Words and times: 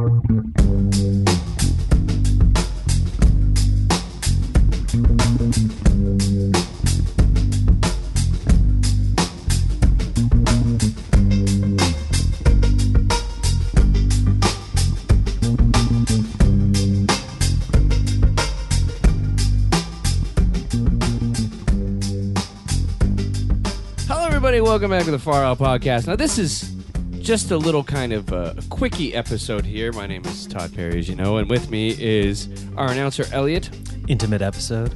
Hello, 0.00 0.24
everybody. 24.24 24.62
Welcome 24.62 24.90
back 24.92 25.04
to 25.04 25.10
the 25.10 25.18
Far 25.18 25.44
Out 25.44 25.58
Podcast. 25.58 26.06
Now, 26.06 26.16
this 26.16 26.38
is 26.38 26.79
just 27.20 27.50
a 27.50 27.56
little 27.56 27.84
kind 27.84 28.12
of 28.12 28.32
uh, 28.32 28.54
a 28.56 28.62
quickie 28.70 29.14
episode 29.14 29.64
here. 29.64 29.92
My 29.92 30.06
name 30.06 30.24
is 30.24 30.46
Todd 30.46 30.74
Perry, 30.74 30.98
as 30.98 31.08
you 31.08 31.14
know, 31.14 31.36
and 31.36 31.48
with 31.48 31.70
me 31.70 31.94
is 31.98 32.48
our 32.76 32.90
announcer, 32.90 33.24
Elliot. 33.32 33.70
Intimate 34.08 34.42
episode. 34.42 34.94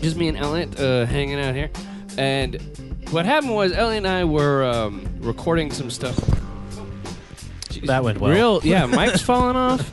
Just 0.00 0.16
me 0.16 0.28
and 0.28 0.36
Elliot 0.38 0.80
uh, 0.80 1.04
hanging 1.06 1.38
out 1.38 1.54
here. 1.54 1.70
And 2.16 2.56
what 3.10 3.26
happened 3.26 3.54
was, 3.54 3.72
Elliot 3.72 3.98
and 3.98 4.08
I 4.08 4.24
were 4.24 4.64
um, 4.64 5.06
recording 5.20 5.70
some 5.70 5.90
stuff. 5.90 6.16
Jeez, 7.68 7.86
That 7.86 8.02
went 8.02 8.20
well. 8.20 8.32
Real, 8.32 8.60
yeah, 8.64 8.86
mic's 9.06 9.20
falling 9.22 9.56
off. 9.56 9.92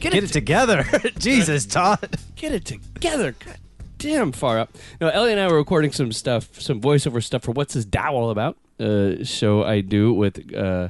Get 0.00 0.14
it 0.14 0.28
together. 0.28 0.84
Jesus, 1.18 1.66
Todd. 1.66 2.16
get 2.34 2.52
it 2.52 2.64
together. 2.64 3.34
God 3.38 3.58
damn, 3.98 4.32
far 4.32 4.58
up. 4.58 4.76
No, 5.00 5.08
Elliot 5.08 5.38
and 5.38 5.46
I 5.46 5.52
were 5.52 5.58
recording 5.58 5.92
some 5.92 6.10
stuff, 6.10 6.60
some 6.60 6.80
voiceover 6.80 7.22
stuff 7.22 7.42
for 7.42 7.52
What's 7.52 7.74
This 7.74 7.84
Tao 7.84 8.14
All 8.14 8.30
About? 8.30 8.56
Uh, 8.82 9.24
show 9.24 9.62
I 9.64 9.80
do 9.80 10.12
with 10.12 10.54
uh, 10.54 10.88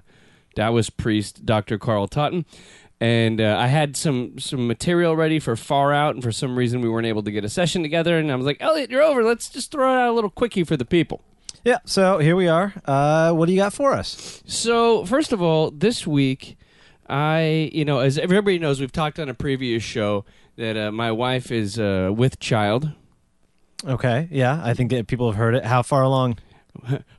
Taoist 0.54 0.96
priest 0.96 1.44
Dr. 1.44 1.78
Carl 1.78 2.08
Totton. 2.08 2.46
And 3.00 3.40
uh, 3.40 3.56
I 3.58 3.66
had 3.66 3.96
some 3.96 4.38
some 4.38 4.68
material 4.68 5.16
ready 5.16 5.40
for 5.40 5.56
Far 5.56 5.92
Out, 5.92 6.14
and 6.14 6.22
for 6.22 6.30
some 6.30 6.56
reason 6.56 6.80
we 6.80 6.88
weren't 6.88 7.06
able 7.06 7.24
to 7.24 7.32
get 7.32 7.44
a 7.44 7.48
session 7.48 7.82
together. 7.82 8.16
And 8.16 8.30
I 8.30 8.36
was 8.36 8.46
like, 8.46 8.58
Elliot, 8.60 8.90
you're 8.90 9.02
over. 9.02 9.24
Let's 9.24 9.48
just 9.48 9.72
throw 9.72 9.92
out 9.92 10.08
a 10.08 10.12
little 10.12 10.30
quickie 10.30 10.62
for 10.62 10.76
the 10.76 10.84
people. 10.84 11.20
Yeah, 11.64 11.78
so 11.84 12.18
here 12.18 12.34
we 12.36 12.48
are. 12.48 12.74
Uh, 12.84 13.32
what 13.32 13.46
do 13.46 13.52
you 13.52 13.58
got 13.58 13.72
for 13.72 13.92
us? 13.92 14.42
So, 14.46 15.04
first 15.04 15.32
of 15.32 15.40
all, 15.40 15.70
this 15.70 16.06
week, 16.06 16.56
I, 17.08 17.70
you 17.72 17.84
know, 17.84 18.00
as 18.00 18.18
everybody 18.18 18.58
knows, 18.58 18.80
we've 18.80 18.90
talked 18.90 19.20
on 19.20 19.28
a 19.28 19.34
previous 19.34 19.82
show 19.82 20.24
that 20.56 20.76
uh, 20.76 20.90
my 20.90 21.12
wife 21.12 21.52
is 21.52 21.78
uh, 21.78 22.10
with 22.14 22.40
child. 22.40 22.90
Okay, 23.84 24.28
yeah, 24.30 24.60
I 24.62 24.74
think 24.74 24.90
that 24.90 25.06
people 25.06 25.28
have 25.30 25.36
heard 25.36 25.54
it. 25.54 25.64
How 25.64 25.82
far 25.82 26.02
along? 26.02 26.38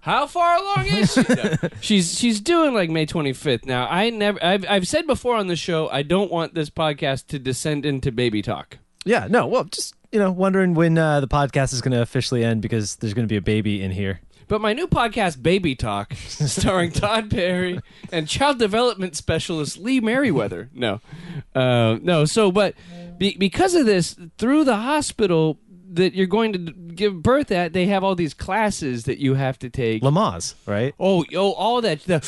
How 0.02 0.28
far 0.28 0.58
along 0.58 0.86
is 0.88 1.14
she? 1.14 1.24
She's 1.82 2.18
she's 2.18 2.42
doing 2.42 2.74
like 2.74 2.90
May 2.90 3.06
25th. 3.06 3.66
Now, 3.66 3.88
I 3.90 4.10
never 4.10 4.44
I've 4.44 4.66
I've 4.68 4.88
said 4.88 5.08
before 5.08 5.36
on 5.36 5.48
the 5.48 5.56
show 5.56 5.90
I 5.90 6.02
don't 6.02 6.32
want 6.32 6.54
this 6.54 6.70
podcast 6.70 7.28
to 7.28 7.40
descend 7.40 7.86
into 7.86 8.12
baby 8.12 8.42
talk. 8.42 8.80
Yeah, 9.06 9.28
no, 9.30 9.48
well, 9.48 9.66
just, 9.66 9.96
you 10.12 10.20
know, 10.20 10.32
wondering 10.32 10.74
when 10.74 10.98
uh, 10.98 11.20
the 11.20 11.28
podcast 11.28 11.74
is 11.74 11.82
going 11.82 11.92
to 11.92 12.02
officially 12.02 12.44
end 12.44 12.62
because 12.62 12.96
there's 12.98 13.14
going 13.14 13.28
to 13.28 13.32
be 13.32 13.38
a 13.38 13.42
baby 13.42 13.82
in 13.82 13.92
here. 13.92 14.22
But 14.48 14.62
my 14.62 14.74
new 14.74 14.88
podcast, 14.88 15.42
Baby 15.42 15.76
Talk, 15.76 16.14
starring 16.28 16.92
Todd 16.92 17.30
Perry 17.32 17.80
and 18.12 18.28
child 18.28 18.60
development 18.60 19.16
specialist 19.16 19.78
Lee 19.78 20.00
Merriweather. 20.00 20.70
No, 20.74 21.02
uh, 21.56 21.98
no. 22.02 22.26
So, 22.26 22.52
but 22.52 22.76
be, 23.18 23.36
because 23.38 23.74
of 23.74 23.86
this, 23.86 24.16
through 24.38 24.66
the 24.66 24.78
hospital 24.78 25.60
that 25.96 26.14
you're 26.14 26.28
going 26.28 26.54
to 26.54 26.60
give 26.72 27.22
birth 27.22 27.52
at, 27.52 27.74
they 27.74 27.86
have 27.88 28.04
all 28.04 28.16
these 28.16 28.34
classes 28.34 29.04
that 29.06 29.20
you 29.20 29.36
have 29.36 29.58
to 29.60 29.70
take. 29.70 30.02
Lamaze, 30.04 30.56
right? 30.66 30.94
Oh, 31.00 31.24
oh, 31.36 31.52
all 31.54 31.82
that 31.82 32.02
the 32.02 32.20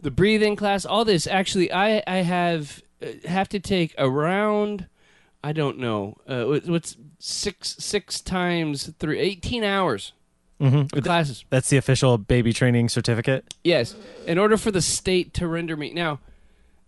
the 0.00 0.10
breathing 0.10 0.56
class, 0.56 0.84
all 0.84 1.04
this. 1.04 1.26
Actually, 1.26 1.72
I 1.72 2.02
I 2.06 2.16
have 2.18 2.82
uh, 3.02 3.06
have 3.28 3.48
to 3.50 3.60
take 3.60 3.94
around. 3.98 4.86
I 5.42 5.52
don't 5.52 5.78
know. 5.78 6.16
Uh, 6.26 6.44
what's 6.66 6.96
six 7.18 7.76
six 7.78 8.20
times 8.20 8.90
three? 8.98 9.18
Eighteen 9.18 9.64
hours 9.64 10.12
Mm-hmm. 10.60 10.98
classes. 11.00 11.44
That's 11.50 11.68
the 11.70 11.76
official 11.76 12.18
baby 12.18 12.52
training 12.52 12.88
certificate. 12.88 13.54
Yes, 13.62 13.94
in 14.26 14.38
order 14.38 14.56
for 14.56 14.72
the 14.72 14.82
state 14.82 15.32
to 15.34 15.46
render 15.46 15.76
me 15.76 15.92
now. 15.92 16.18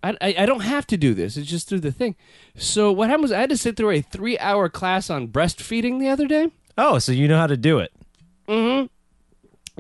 I, 0.03 0.17
I, 0.21 0.35
I 0.39 0.47
don't 0.47 0.61
have 0.61 0.87
to 0.89 0.97
do 0.97 1.15
this. 1.15 1.37
It's 1.37 1.49
just 1.49 1.69
through 1.69 1.81
the 1.81 1.93
thing. 1.93 2.17
So 2.57 2.91
what 2.91 3.09
happened 3.09 3.25
was 3.25 3.33
I 3.33 3.41
had 3.41 3.51
to 3.51 3.57
sit 3.57 3.77
through 3.77 3.91
a 3.91 4.01
three-hour 4.01 4.69
class 4.69 5.11
on 5.11 5.29
breastfeeding 5.29 6.01
the 6.01 6.09
other 6.09 6.27
day. 6.27 6.51
Oh, 6.79 6.99
so 6.99 7.13
you 7.13 7.29
know 7.29 7.39
how 7.39 7.47
to 7.47 7.57
do 7.57 7.79
it. 7.79 7.93
Mm-hmm. 8.49 8.87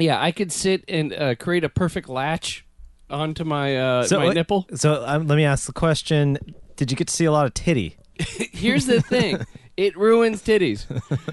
Yeah, 0.01 0.21
I 0.21 0.33
could 0.33 0.53
sit 0.53 0.85
and 0.89 1.13
uh, 1.13 1.35
create 1.35 1.65
a 1.65 1.69
perfect 1.69 2.09
latch 2.09 2.65
onto 3.09 3.45
my 3.45 3.77
uh, 3.77 4.03
So, 4.05 4.21
my 4.21 4.33
nipple. 4.33 4.67
So 4.75 5.03
um, 5.07 5.27
let 5.27 5.37
me 5.37 5.45
ask 5.45 5.67
the 5.67 5.73
question 5.73 6.39
Did 6.77 6.91
you 6.91 6.97
get 6.97 7.09
to 7.09 7.15
see 7.15 7.25
a 7.25 7.33
lot 7.33 7.47
of 7.47 7.55
titty? 7.55 7.97
Here's 8.19 8.87
the 8.87 9.01
thing. 9.03 9.45
It 9.77 9.97
ruins 9.97 10.43
titties. 10.43 10.85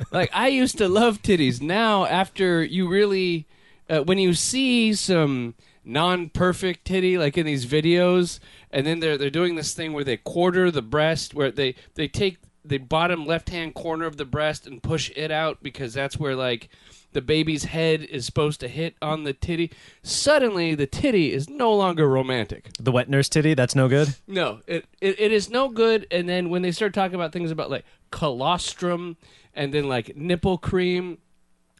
Like 0.10 0.30
I 0.34 0.48
used 0.48 0.78
to 0.78 0.88
love 0.88 1.22
titties. 1.22 1.62
Now 1.62 2.06
after 2.06 2.64
you 2.64 2.88
really 2.88 3.46
uh, 3.90 4.04
when 4.04 4.20
you 4.20 4.34
see 4.34 4.94
some 4.94 5.54
non-perfect 5.84 6.86
titty 6.86 7.18
like 7.18 7.38
in 7.38 7.46
these 7.46 7.66
videos 7.66 8.40
and 8.72 8.86
then 8.86 9.00
they're 9.00 9.18
they're 9.18 9.30
doing 9.30 9.56
this 9.56 9.74
thing 9.74 9.94
where 9.94 10.04
they 10.04 10.18
quarter 10.18 10.72
the 10.72 10.82
breast 10.82 11.34
where 11.34 11.52
they 11.52 11.76
they 11.96 12.08
take 12.08 12.38
the 12.64 12.78
bottom 12.78 13.26
left-hand 13.26 13.74
corner 13.74 14.06
of 14.06 14.18
the 14.18 14.26
breast 14.26 14.68
and 14.68 14.84
push 14.84 15.10
it 15.16 15.32
out 15.32 15.64
because 15.64 15.94
that's 15.94 16.18
where 16.18 16.36
like 16.36 16.70
the 17.14 17.22
baby's 17.22 17.66
head 17.66 18.02
is 18.04 18.26
supposed 18.26 18.60
to 18.60 18.68
hit 18.68 18.96
on 19.02 19.24
the 19.24 19.34
titty. 19.34 19.72
Suddenly 20.04 20.76
the 20.76 20.86
titty 20.86 21.32
is 21.34 21.50
no 21.50 21.74
longer 21.74 22.08
romantic. 22.08 22.70
The 22.80 22.92
wet 22.92 23.10
nurse 23.10 23.30
titty? 23.30 23.54
That's 23.54 23.76
no 23.76 23.88
good? 23.88 24.16
No, 24.28 24.60
it, 24.68 24.86
it 25.02 25.20
it 25.20 25.32
is 25.32 25.50
no 25.50 25.70
good. 25.70 26.06
And 26.12 26.28
then 26.28 26.50
when 26.50 26.62
they 26.62 26.72
start 26.72 26.94
talking 26.94 27.16
about 27.16 27.32
things 27.32 27.52
about 27.52 27.70
like 27.70 27.86
colostrum 28.12 29.18
and 29.54 29.74
then 29.74 29.88
like 29.88 30.16
nipple 30.16 30.58
cream, 30.58 31.20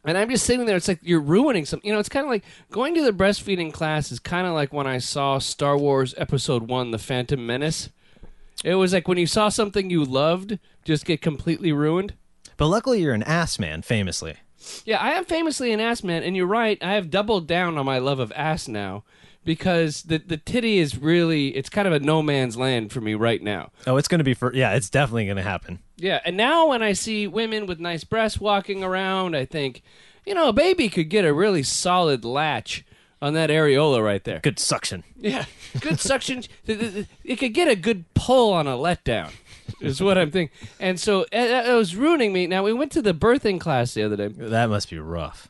and 0.04 0.16
I'm 0.16 0.30
just 0.30 0.46
sitting 0.46 0.66
there, 0.66 0.76
it's 0.76 0.88
like 0.88 1.00
you're 1.02 1.20
ruining 1.20 1.64
something. 1.64 1.86
You 1.86 1.94
know, 1.94 2.00
it's 2.00 2.08
kind 2.08 2.24
of 2.24 2.30
like 2.30 2.44
going 2.70 2.94
to 2.94 3.02
the 3.02 3.12
breastfeeding 3.12 3.72
class 3.72 4.12
is 4.12 4.18
kind 4.18 4.46
of 4.46 4.54
like 4.54 4.72
when 4.72 4.86
I 4.86 4.98
saw 4.98 5.38
Star 5.38 5.76
Wars 5.76 6.14
Episode 6.16 6.68
One: 6.68 6.90
The 6.90 6.98
Phantom 6.98 7.44
Menace. 7.44 7.90
It 8.64 8.74
was 8.74 8.92
like 8.92 9.06
when 9.06 9.18
you 9.18 9.26
saw 9.26 9.48
something 9.48 9.88
you 9.88 10.04
loved 10.04 10.58
just 10.84 11.04
get 11.04 11.20
completely 11.22 11.72
ruined. 11.72 12.14
But 12.56 12.66
luckily, 12.66 13.00
you're 13.00 13.14
an 13.14 13.22
ass 13.22 13.58
man, 13.58 13.82
famously. 13.82 14.36
Yeah, 14.84 14.98
I 14.98 15.10
am 15.12 15.24
famously 15.24 15.72
an 15.72 15.80
ass 15.80 16.02
man, 16.02 16.22
and 16.22 16.36
you're 16.36 16.46
right. 16.46 16.78
I 16.82 16.94
have 16.94 17.10
doubled 17.10 17.46
down 17.46 17.78
on 17.78 17.86
my 17.86 17.98
love 17.98 18.18
of 18.18 18.32
ass 18.34 18.68
now 18.68 19.04
because 19.44 20.02
the 20.02 20.18
the 20.18 20.36
titty 20.36 20.78
is 20.78 20.98
really 20.98 21.56
it's 21.56 21.70
kind 21.70 21.88
of 21.88 21.94
a 21.94 22.00
no 22.00 22.22
man's 22.22 22.56
land 22.56 22.92
for 22.92 23.00
me 23.00 23.14
right 23.14 23.42
now. 23.42 23.70
Oh, 23.86 23.96
it's 23.96 24.08
going 24.08 24.18
to 24.18 24.24
be 24.24 24.34
for. 24.34 24.52
Yeah, 24.54 24.74
it's 24.74 24.90
definitely 24.90 25.24
going 25.24 25.36
to 25.36 25.42
happen. 25.42 25.78
Yeah, 25.96 26.20
and 26.24 26.36
now 26.36 26.68
when 26.68 26.82
I 26.82 26.92
see 26.92 27.26
women 27.26 27.66
with 27.66 27.80
nice 27.80 28.04
breasts 28.04 28.38
walking 28.38 28.84
around, 28.84 29.34
I 29.34 29.44
think, 29.44 29.82
you 30.26 30.34
know, 30.34 30.48
a 30.48 30.52
baby 30.52 30.88
could 30.88 31.08
get 31.08 31.24
a 31.24 31.32
really 31.32 31.62
solid 31.62 32.24
latch 32.24 32.84
on 33.20 33.34
that 33.34 33.50
areola 33.50 34.04
right 34.04 34.22
there. 34.22 34.40
Good 34.40 34.58
suction. 34.58 35.02
Yeah, 35.16 35.46
good 35.80 35.98
suction. 35.98 36.44
It 37.24 37.36
could 37.36 37.54
get 37.54 37.68
a 37.68 37.76
good 37.76 38.04
pull 38.14 38.52
on 38.52 38.66
a 38.66 38.76
letdown. 38.76 39.32
Is 39.80 40.00
what 40.00 40.18
I'm 40.18 40.30
thinking. 40.30 40.56
And 40.80 40.98
so 40.98 41.22
it, 41.32 41.66
it 41.68 41.74
was 41.74 41.94
ruining 41.96 42.32
me. 42.32 42.46
Now 42.46 42.62
we 42.62 42.72
went 42.72 42.92
to 42.92 43.02
the 43.02 43.14
birthing 43.14 43.60
class 43.60 43.94
the 43.94 44.02
other 44.02 44.16
day. 44.16 44.28
That 44.28 44.68
must 44.68 44.90
be 44.90 44.98
rough. 44.98 45.48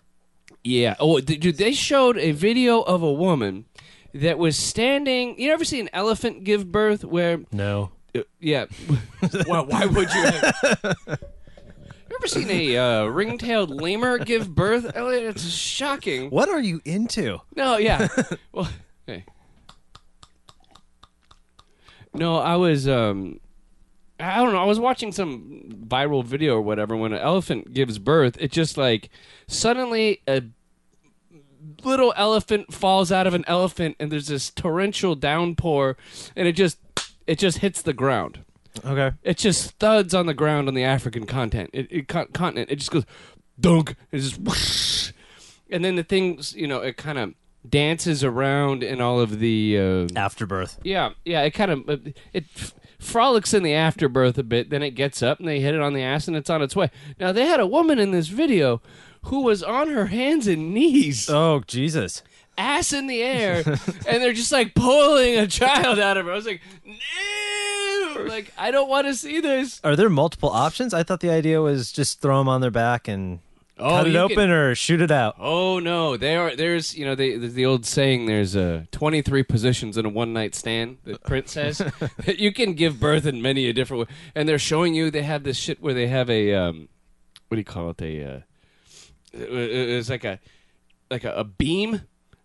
Yeah. 0.65 0.97
Oh, 0.99 1.21
th- 1.21 1.41
dude, 1.41 1.56
they 1.56 1.73
showed 1.73 2.19
a 2.19 2.33
video 2.33 2.81
of 2.81 3.03
a 3.03 3.12
woman 3.12 3.67
that 4.15 4.39
was 4.39 4.56
standing. 4.56 5.39
You 5.41 5.53
ever 5.53 5.65
see 5.65 5.81
an 5.81 5.91
elephant 5.93 6.45
give 6.45 6.71
birth? 6.71 7.05
Where 7.05 7.41
No. 7.53 7.91
Uh, 8.15 8.23
yeah. 8.41 8.67
well, 9.49 9.67
why 9.67 9.87
would 9.87 10.12
you? 10.12 10.23
Have... 10.23 10.55
you 11.06 12.17
ever 12.17 12.27
seen 12.27 12.50
a 12.50 12.77
uh, 12.77 13.05
ring-tailed 13.05 13.71
lemur 13.71 14.19
give 14.19 14.55
birth? 14.55 14.93
It's 14.97 15.49
shocking. 15.49 16.31
What 16.31 16.49
are 16.49 16.61
you 16.61 16.81
into? 16.85 17.39
No, 17.55 17.77
yeah. 17.77 18.09
well, 18.53 18.69
hey. 19.06 19.25
No, 22.15 22.37
I 22.37 22.56
was 22.56 22.88
um 22.88 23.41
I 24.20 24.37
don't 24.38 24.53
know, 24.53 24.61
I 24.62 24.65
was 24.67 24.81
watching 24.81 25.12
some 25.12 25.85
viral 25.87 26.25
video 26.25 26.56
or 26.56 26.61
whatever 26.62 26.97
when 26.97 27.12
an 27.12 27.20
elephant 27.20 27.73
gives 27.73 27.99
birth, 27.99 28.37
it 28.41 28.50
just 28.50 28.76
like 28.76 29.11
suddenly 29.47 30.23
a 30.26 30.43
little 31.85 32.12
elephant 32.17 32.73
falls 32.73 33.12
out 33.12 33.26
of 33.26 33.35
an 33.35 33.44
elephant 33.47 33.97
and 34.00 34.11
there's 34.11 34.26
this 34.29 34.50
torrential 34.50 35.15
downpour 35.15 35.97
and 36.35 36.49
it 36.49 36.53
just 36.53 36.79
it 37.26 37.38
just 37.38 37.59
hits 37.59 37.82
the 37.82 37.93
ground. 37.93 38.41
Okay. 38.85 39.12
It 39.23 39.38
just 39.38 39.73
thuds 39.79 40.15
on 40.15 40.26
the 40.26 40.35
ground 40.35 40.69
on 40.69 40.75
the 40.75 40.85
African 40.85 41.26
content. 41.26 41.70
It, 41.73 41.88
it 41.91 42.09
continent. 42.09 42.70
It 42.70 42.76
just 42.76 42.91
goes 42.91 43.05
dunk. 43.61 43.97
It 44.12 44.19
just 44.19 44.38
whoosh. 44.41 45.12
and 45.70 45.85
then 45.85 45.97
the 45.97 46.05
things 46.05 46.55
you 46.55 46.67
know 46.67 46.79
it 46.81 46.97
kind 46.97 47.19
of 47.19 47.35
dances 47.69 48.25
around 48.25 48.82
in 48.82 49.00
all 49.00 49.20
of 49.20 49.41
the 49.41 49.79
uh, 49.79 50.19
Afterbirth. 50.19 50.79
yeah 50.85 51.11
yeah 51.25 51.43
it 51.43 51.50
kind 51.50 51.70
of 51.70 51.88
it 52.32 52.44
f- 52.56 52.75
frolics 52.99 53.55
in 53.55 53.62
the 53.62 53.75
afterbirth 53.75 54.39
a 54.39 54.43
bit. 54.43 54.71
Then 54.71 54.83
it 54.83 54.91
gets 54.93 55.23
up 55.23 55.39
and 55.39 55.47
they 55.49 55.61
hit 55.61 55.75
it 55.75 55.81
on 55.81 55.93
the 55.95 56.03
ass 56.03 56.27
and 56.29 56.37
it's 56.37 56.50
on 56.50 56.62
its 56.62 56.75
way. 56.77 56.91
Now 57.21 57.33
they 57.33 57.47
had 57.47 57.61
a 57.61 57.67
woman 57.67 57.99
in 57.99 58.11
this 58.11 58.29
video 58.29 58.81
who 59.25 59.43
was 59.43 59.62
on 59.62 59.89
her 59.89 60.06
hands 60.06 60.47
and 60.47 60.73
knees 60.73 61.29
Oh, 61.29 61.62
Jesus. 61.67 62.23
ass 62.56 62.93
in 62.93 63.06
the 63.06 63.23
air, 63.23 63.62
and 64.06 64.23
they're 64.23 64.33
just 64.33 64.53
like 64.53 64.75
pulling 64.75 65.37
a 65.39 65.47
child 65.47 65.99
out 65.99 66.17
of 66.17 66.27
her. 66.27 66.33
I 66.33 66.35
was 66.35 66.47
like, 66.47 66.61
no, 66.85 68.25
like 68.29 68.53
I 68.59 68.71
don't 68.71 68.89
want 68.89 69.06
to 69.06 69.15
see 69.15 69.41
this. 69.41 69.81
Are 69.85 69.97
there 69.97 70.09
multiple 70.11 70.51
options? 70.51 70.93
I 70.94 71.03
thought 71.03 71.21
the 71.21 71.31
idea 71.31 71.61
was 71.61 71.93
just 71.93 72.21
throw 72.21 72.39
them 72.39 72.49
on 72.49 72.61
their 72.61 72.71
back 72.71 73.06
and 73.09 73.41
Oh, 73.81 73.89
cut 73.91 74.07
it 74.09 74.17
open 74.17 74.35
can- 74.37 74.51
or 74.51 74.75
shoot 74.75 75.01
it 75.01 75.11
out. 75.11 75.37
Oh 75.39 75.79
no, 75.79 76.17
there 76.17 76.41
are 76.43 76.57
there's 76.57 76.97
you 76.97 77.05
know 77.05 77.15
they, 77.15 77.37
there's 77.37 77.55
the 77.55 77.67
old 77.67 77.87
saying 77.87 78.27
there's 78.27 78.57
uh, 78.57 78.85
23 78.93 79.43
positions 79.45 79.97
in 79.97 80.05
a 80.05 80.09
one 80.09 80.33
night 80.33 80.55
stand 80.55 80.99
that 81.05 81.23
Prince 81.25 81.53
says 81.59 81.79
that 81.79 82.39
you 82.39 82.53
can 82.53 82.75
give 82.75 82.99
birth 83.01 83.25
in 83.27 83.41
many 83.43 83.69
a 83.69 83.73
different 83.73 84.09
way, 84.09 84.15
and 84.35 84.49
they're 84.49 84.59
showing 84.59 84.95
you 84.95 85.11
they 85.11 85.23
have 85.23 85.45
this 85.45 85.57
shit 85.57 85.81
where 85.81 85.95
they 85.95 86.09
have 86.09 86.29
a 86.29 86.55
um, 86.55 86.89
what 87.49 87.55
do 87.57 87.59
you 87.61 87.65
call 87.65 87.91
it 87.91 88.03
a 88.03 88.25
uh, 88.25 88.41
it's 89.33 90.11
like 90.11 90.25
a 90.25 90.39
like 91.11 91.25
a, 91.25 91.33
a 91.33 91.45
beam. 91.45 92.03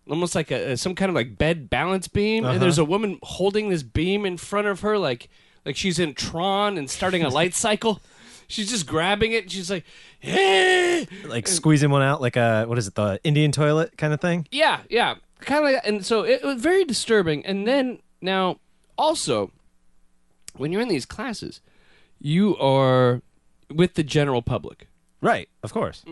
Almost 0.08 0.34
like 0.34 0.50
a 0.50 0.76
some 0.76 0.94
kind 0.94 1.08
of 1.08 1.14
like 1.14 1.38
bed 1.38 1.70
balance 1.70 2.08
beam, 2.08 2.44
Uh-huh. 2.44 2.52
and 2.52 2.62
there's 2.62 2.76
a 2.78 2.84
woman 2.84 3.18
holding 3.22 3.70
this 3.70 3.82
beam 3.82 4.26
in 4.26 4.36
front 4.36 4.66
of 4.66 4.80
her, 4.80 4.98
like 4.98 5.30
like 5.64 5.76
she's 5.76 5.98
in 5.98 6.12
Tron 6.12 6.76
and 6.76 6.90
starting 6.90 7.22
a 7.22 7.30
light 7.30 7.54
cycle. 7.66 8.02
She's 8.48 8.70
just 8.70 8.86
grabbing 8.86 9.32
it. 9.32 9.50
She's 9.50 9.70
like, 9.70 9.84
"Eh." 10.22 11.04
Like 11.26 11.48
squeezing 11.48 11.90
one 11.90 12.02
out 12.02 12.20
like 12.20 12.36
a 12.36 12.64
what 12.66 12.78
is 12.78 12.86
it, 12.88 12.94
the 12.94 13.20
Indian 13.24 13.52
toilet 13.52 13.96
kind 13.96 14.12
of 14.12 14.20
thing? 14.20 14.46
Yeah, 14.50 14.80
yeah, 14.88 15.16
kind 15.40 15.58
of 15.58 15.64
like 15.64 15.82
that. 15.82 15.86
And 15.86 16.04
so 16.04 16.24
it 16.24 16.42
was 16.42 16.60
very 16.60 16.84
disturbing. 16.84 17.44
And 17.46 17.66
then 17.66 17.98
now, 18.20 18.58
also, 18.96 19.50
when 20.56 20.72
you're 20.72 20.80
in 20.80 20.88
these 20.88 21.06
classes, 21.06 21.60
you 22.20 22.56
are 22.58 23.22
with 23.72 23.94
the 23.94 24.02
general 24.02 24.42
public. 24.42 24.88
Right, 25.20 25.48
of 25.62 25.72
course. 25.72 26.04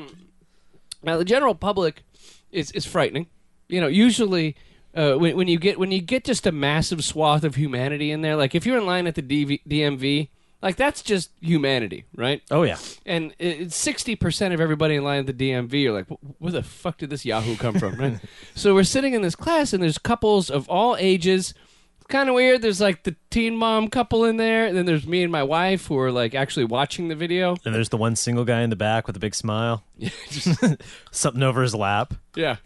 Now, 1.03 1.17
the 1.17 1.25
general 1.25 1.55
public 1.55 2.03
is 2.51 2.71
is 2.73 2.87
frightening. 2.87 3.27
You 3.69 3.81
know, 3.81 3.89
usually. 3.89 4.57
Uh, 4.95 5.15
when, 5.15 5.35
when 5.39 5.49
you 5.49 5.59
get 5.59 5.79
when 5.79 5.91
you 5.91 6.03
get 6.03 6.23
just 6.23 6.47
a 6.47 6.53
massive 6.53 7.03
swath 7.03 7.45
of 7.45 7.55
humanity 7.55 8.11
in 8.11 8.21
there, 8.21 8.37
like 8.37 8.55
if 8.55 8.67
you're 8.67 8.77
in 8.77 8.85
line 8.85 9.07
at 9.07 9.15
the 9.15 9.23
DV, 9.23 9.63
DMV, 9.67 10.29
like 10.63 10.77
that's 10.77 11.03
just 11.03 11.31
humanity, 11.41 12.05
right? 12.15 12.41
Oh 12.51 12.63
yeah. 12.63 12.79
and 13.05 13.35
sixty 13.69 14.15
percent 14.17 14.55
of 14.55 14.61
everybody 14.61 14.95
in 14.95 15.05
line 15.05 15.21
at 15.21 15.27
the 15.27 15.33
DMV 15.35 15.87
are 15.87 15.93
like, 15.93 16.07
"Where 16.39 16.53
the 16.53 16.63
fuck 16.63 16.99
did 16.99 17.11
this 17.11 17.25
Yahoo 17.25 17.57
come 17.57 17.79
from?" 17.79 17.97
Right? 17.97 18.21
so 18.55 18.75
we're 18.75 18.85
sitting 18.85 19.15
in 19.15 19.23
this 19.23 19.35
class, 19.35 19.73
and 19.73 19.83
there's 19.83 19.99
couples 19.99 20.51
of 20.51 20.69
all 20.69 20.97
ages. 20.99 21.53
It's 21.99 22.07
kind 22.09 22.29
of 22.29 22.35
weird. 22.35 22.63
There's 22.63 22.81
like 22.81 23.03
the 23.03 23.17
teen 23.31 23.57
mom 23.57 23.89
couple 23.89 24.25
in 24.25 24.37
there, 24.37 24.67
and 24.67 24.77
then 24.77 24.87
there's 24.87 25.07
me 25.07 25.23
and 25.23 25.31
my 25.33 25.43
wife 25.43 25.87
who 25.87 25.99
are 25.99 26.13
like 26.13 26.35
actually 26.35 26.65
watching 26.65 27.09
the 27.09 27.17
video. 27.17 27.57
And 27.65 27.75
there's 27.75 27.89
the 27.91 27.97
one 27.97 28.17
single 28.17 28.45
guy 28.45 28.63
in 28.63 28.71
the 28.71 28.77
back 28.77 29.07
with 29.07 29.17
a 29.17 29.21
big 29.21 29.35
smile. 29.35 29.85
Yeah. 29.99 30.11
Something 31.11 31.43
over 31.43 31.63
his 31.63 31.75
lap. 31.75 32.15
Yeah. 32.35 32.57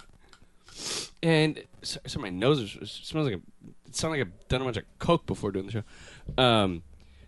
And 1.23 1.63
so, 1.83 2.01
so 2.07 2.21
my 2.21 2.31
nose 2.31 2.61
is, 2.61 2.77
it 2.81 2.89
smells 2.89 3.27
like 3.27 3.37
a, 3.37 3.41
it 3.87 3.97
sounds 3.97 4.13
like 4.13 4.21
I've 4.21 4.49
done 4.49 4.63
a 4.63 4.65
bunch 4.65 4.77
of 4.77 4.85
coke 4.99 5.27
before 5.27 5.51
doing 5.53 5.67
the 5.67 5.73
show. 5.73 6.43
Um, 6.43 6.83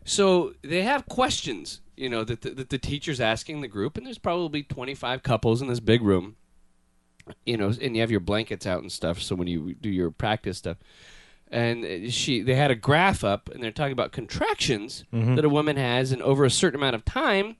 so 0.08 0.54
they 0.62 0.82
have 0.82 1.06
questions, 1.06 1.82
you 1.94 2.08
know, 2.08 2.24
that 2.24 2.40
the, 2.40 2.50
that 2.50 2.70
the 2.70 2.78
teacher's 2.78 3.20
asking 3.20 3.60
the 3.60 3.68
group, 3.68 3.98
and 3.98 4.06
there's 4.06 4.18
probably 4.18 4.62
25 4.62 5.22
couples 5.22 5.60
in 5.60 5.68
this 5.68 5.80
big 5.80 6.00
room, 6.00 6.36
you 7.44 7.58
know, 7.58 7.66
and 7.66 7.94
you 7.94 8.00
have 8.00 8.10
your 8.10 8.20
blankets 8.20 8.66
out 8.66 8.80
and 8.80 8.90
stuff. 8.90 9.20
So 9.20 9.36
when 9.36 9.48
you 9.48 9.74
do 9.74 9.90
your 9.90 10.10
practice 10.10 10.56
stuff, 10.56 10.78
and 11.50 12.10
she, 12.10 12.40
they 12.40 12.54
had 12.54 12.70
a 12.70 12.74
graph 12.74 13.22
up, 13.22 13.50
and 13.50 13.62
they're 13.62 13.70
talking 13.70 13.92
about 13.92 14.12
contractions 14.12 15.04
mm-hmm. 15.12 15.34
that 15.34 15.44
a 15.44 15.50
woman 15.50 15.76
has, 15.76 16.10
and 16.10 16.22
over 16.22 16.46
a 16.46 16.50
certain 16.50 16.80
amount 16.80 16.94
of 16.94 17.04
time, 17.04 17.56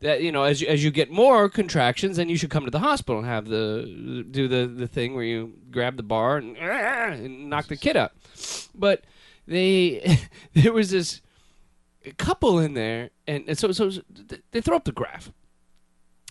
that 0.00 0.20
you 0.20 0.32
know 0.32 0.42
as 0.42 0.60
you, 0.60 0.66
as 0.66 0.82
you 0.82 0.90
get 0.90 1.10
more 1.10 1.48
contractions 1.48 2.16
then 2.18 2.28
you 2.28 2.36
should 2.36 2.50
come 2.50 2.64
to 2.64 2.70
the 2.70 2.80
hospital 2.80 3.18
and 3.20 3.26
have 3.26 3.46
the 3.46 4.26
do 4.30 4.48
the 4.48 4.66
the 4.66 4.88
thing 4.88 5.14
where 5.14 5.24
you 5.24 5.54
grab 5.70 5.96
the 5.96 6.02
bar 6.02 6.36
and, 6.36 6.58
and 6.58 7.48
knock 7.48 7.68
the 7.68 7.76
kid 7.76 7.96
out 7.96 8.12
but 8.74 9.04
they 9.46 10.18
there 10.52 10.72
was 10.72 10.90
this 10.90 11.22
couple 12.12 12.58
in 12.58 12.74
there 12.74 13.10
and, 13.26 13.44
and 13.48 13.58
so 13.58 13.72
so 13.72 13.90
they 14.50 14.60
throw 14.60 14.76
up 14.76 14.84
the 14.84 14.92
graph 14.92 15.32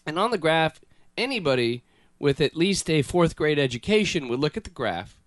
and 0.06 0.20
on 0.20 0.32
the 0.32 0.38
graph 0.38 0.80
anybody 1.18 1.84
with 2.20 2.40
at 2.40 2.56
least 2.56 2.90
a 2.90 3.02
fourth 3.02 3.36
grade 3.36 3.60
education 3.60 4.28
would 4.28 4.40
look 4.40 4.56
at 4.56 4.64
the 4.64 4.70
graph 4.70 5.18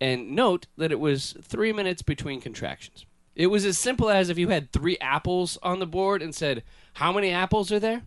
and 0.00 0.32
note 0.32 0.66
that 0.76 0.92
it 0.92 1.00
was 1.00 1.34
three 1.40 1.72
minutes 1.72 2.02
between 2.02 2.40
contractions. 2.40 3.06
It 3.34 3.46
was 3.46 3.64
as 3.64 3.78
simple 3.78 4.10
as 4.10 4.28
if 4.28 4.38
you 4.38 4.48
had 4.48 4.70
three 4.70 4.98
apples 5.00 5.58
on 5.62 5.78
the 5.78 5.86
board 5.86 6.22
and 6.22 6.34
said, 6.34 6.62
How 6.94 7.12
many 7.12 7.30
apples 7.30 7.72
are 7.72 7.80
there? 7.80 8.02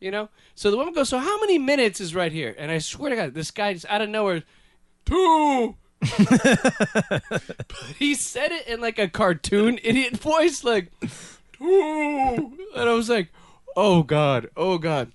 You 0.00 0.10
know? 0.10 0.28
So 0.54 0.70
the 0.70 0.76
woman 0.76 0.94
goes, 0.94 1.08
So 1.08 1.18
how 1.18 1.40
many 1.40 1.58
minutes 1.58 2.00
is 2.00 2.14
right 2.14 2.32
here? 2.32 2.54
And 2.56 2.70
I 2.70 2.78
swear 2.78 3.10
to 3.10 3.16
God, 3.16 3.34
this 3.34 3.50
guy 3.50 3.74
just 3.74 3.86
out 3.86 4.00
of 4.00 4.08
nowhere, 4.08 4.44
two. 5.04 5.76
But 6.00 7.32
he 7.98 8.14
said 8.14 8.52
it 8.52 8.66
in 8.66 8.80
like 8.80 8.98
a 8.98 9.08
cartoon 9.08 9.78
idiot 9.82 10.16
voice, 10.16 10.64
like, 10.64 10.90
two. 11.52 12.52
And 12.74 12.88
I 12.88 12.92
was 12.94 13.08
like, 13.08 13.28
Oh 13.76 14.02
God, 14.02 14.48
oh 14.56 14.78
God. 14.78 15.12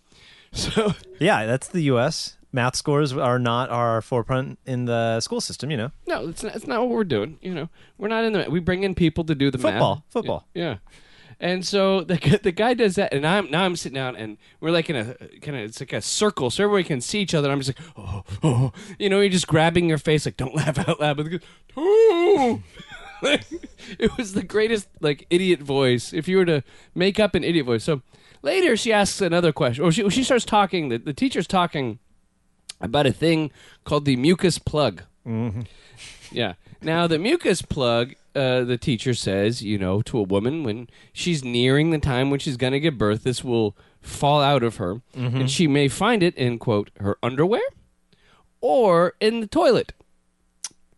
So 0.54 0.94
Yeah, 1.20 1.46
that's 1.46 1.68
the 1.68 1.82
U.S. 1.84 2.38
Math 2.54 2.76
scores 2.78 3.12
are 3.12 3.38
not 3.40 3.70
our 3.70 4.02
forefront 4.02 4.60
in 4.66 4.86
the 4.86 5.20
school 5.20 5.42
system. 5.42 5.70
You 5.72 5.78
know, 5.78 5.92
No, 6.08 6.30
it's 6.30 6.42
not, 6.44 6.56
it's 6.56 6.68
not 6.68 6.80
what 6.82 6.90
we're 6.90 7.04
doing. 7.04 7.38
You 7.42 7.54
know, 7.54 7.70
we're 7.98 8.08
not 8.08 8.24
in 8.24 8.32
the. 8.34 8.46
We 8.50 8.60
bring 8.62 8.84
in 8.84 8.96
people 8.96 9.26
to 9.26 9.36
do 9.36 9.52
the 9.52 9.58
Football, 9.58 9.96
math. 9.96 10.04
football. 10.10 10.48
Yeah, 10.54 10.78
and 11.40 11.66
so 11.66 12.02
the 12.04 12.40
the 12.42 12.52
guy 12.52 12.74
does 12.74 12.96
that, 12.96 13.14
and 13.14 13.26
I'm 13.26 13.50
now 13.52 13.64
I'm 13.64 13.76
sitting 13.76 13.96
down, 13.96 14.16
and 14.16 14.38
we're 14.60 14.72
like 14.72 14.90
in 14.90 14.96
a 14.96 15.16
kind 15.42 15.58
of 15.58 15.64
it's 15.64 15.80
like 15.80 15.94
a 15.94 16.02
circle, 16.02 16.50
so 16.50 16.64
everybody 16.64 16.84
can 16.84 17.02
see 17.02 17.20
each 17.20 17.34
other. 17.34 17.48
And 17.48 17.54
I'm 17.54 17.62
just 17.62 17.78
like, 17.78 17.88
oh, 17.98 18.24
oh, 18.44 18.74
you 19.00 19.10
know, 19.10 19.20
you're 19.20 19.30
just 19.30 19.48
grabbing 19.48 19.90
your 19.90 19.98
face, 19.98 20.26
like 20.26 20.38
don't 20.38 20.56
laugh 20.56 20.78
out 20.88 21.00
loud, 21.00 21.18
but 21.18 21.28
oh. 21.78 22.62
Like, 23.22 23.46
it 23.98 24.16
was 24.18 24.34
the 24.34 24.44
greatest 24.44 24.88
like 25.00 25.26
idiot 25.30 25.62
voice. 25.62 26.14
If 26.14 26.28
you 26.28 26.38
were 26.38 26.46
to 26.46 26.64
make 26.94 27.18
up 27.18 27.34
an 27.34 27.46
idiot 27.46 27.66
voice, 27.66 27.84
so 27.86 28.02
later 28.42 28.76
she 28.76 28.92
asks 28.92 29.22
another 29.22 29.54
question, 29.54 29.84
or 29.84 29.92
she 29.92 30.08
she 30.10 30.24
starts 30.24 30.46
talking. 30.46 30.90
The, 30.90 30.98
the 30.98 31.14
teacher's 31.14 31.48
talking 31.48 32.00
about 32.82 33.08
a 33.08 33.14
thing 33.14 33.52
called 33.86 34.06
the 34.06 34.18
mucus 34.18 34.60
plug. 34.60 35.04
Mm-hmm. 35.26 35.62
Yeah. 36.32 36.54
Now 36.82 37.08
the 37.08 37.18
mucus 37.18 37.62
plug, 37.62 38.16
uh, 38.36 38.64
the 38.66 38.78
teacher 38.78 39.14
says, 39.14 39.62
you 39.62 39.78
know, 39.78 40.02
to 40.04 40.20
a 40.20 40.24
woman 40.24 40.64
when 40.64 40.90
she's 41.14 41.44
nearing 41.44 41.92
the 41.92 42.00
time 42.00 42.30
when 42.30 42.40
she's 42.40 42.58
going 42.58 42.74
to 42.74 42.80
give 42.80 42.98
birth, 42.98 43.24
this 43.24 43.44
will 43.44 43.76
fall 44.02 44.42
out 44.42 44.62
of 44.64 44.76
her, 44.78 45.02
and 45.16 45.50
she 45.50 45.68
may 45.68 45.88
find 45.88 46.22
it 46.22 46.36
in 46.36 46.60
quote 46.60 46.92
her 47.00 47.18
underwear 47.24 47.62
or 48.62 49.14
in 49.20 49.40
the 49.42 49.48
toilet. 49.48 49.94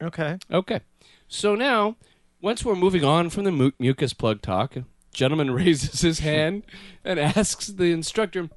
okay. 0.01 0.37
Okay. 0.51 0.81
So 1.27 1.55
now, 1.55 1.95
once 2.41 2.63
we're 2.65 2.75
moving 2.75 3.03
on 3.03 3.29
from 3.29 3.43
the 3.43 3.51
mu- 3.51 3.71
mucus 3.79 4.13
plug 4.13 4.41
talk, 4.41 4.75
a 4.75 4.85
gentleman 5.13 5.51
raises 5.61 6.01
his 6.01 6.19
hand 6.19 6.63
and 7.03 7.19
asks 7.19 7.67
the 7.67 7.91
instructor, 7.91 8.49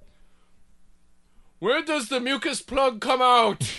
"Where 1.59 1.83
does 1.83 2.09
the 2.09 2.21
mucus 2.21 2.63
plug 2.63 3.01
come 3.01 3.21
out?" 3.23 3.79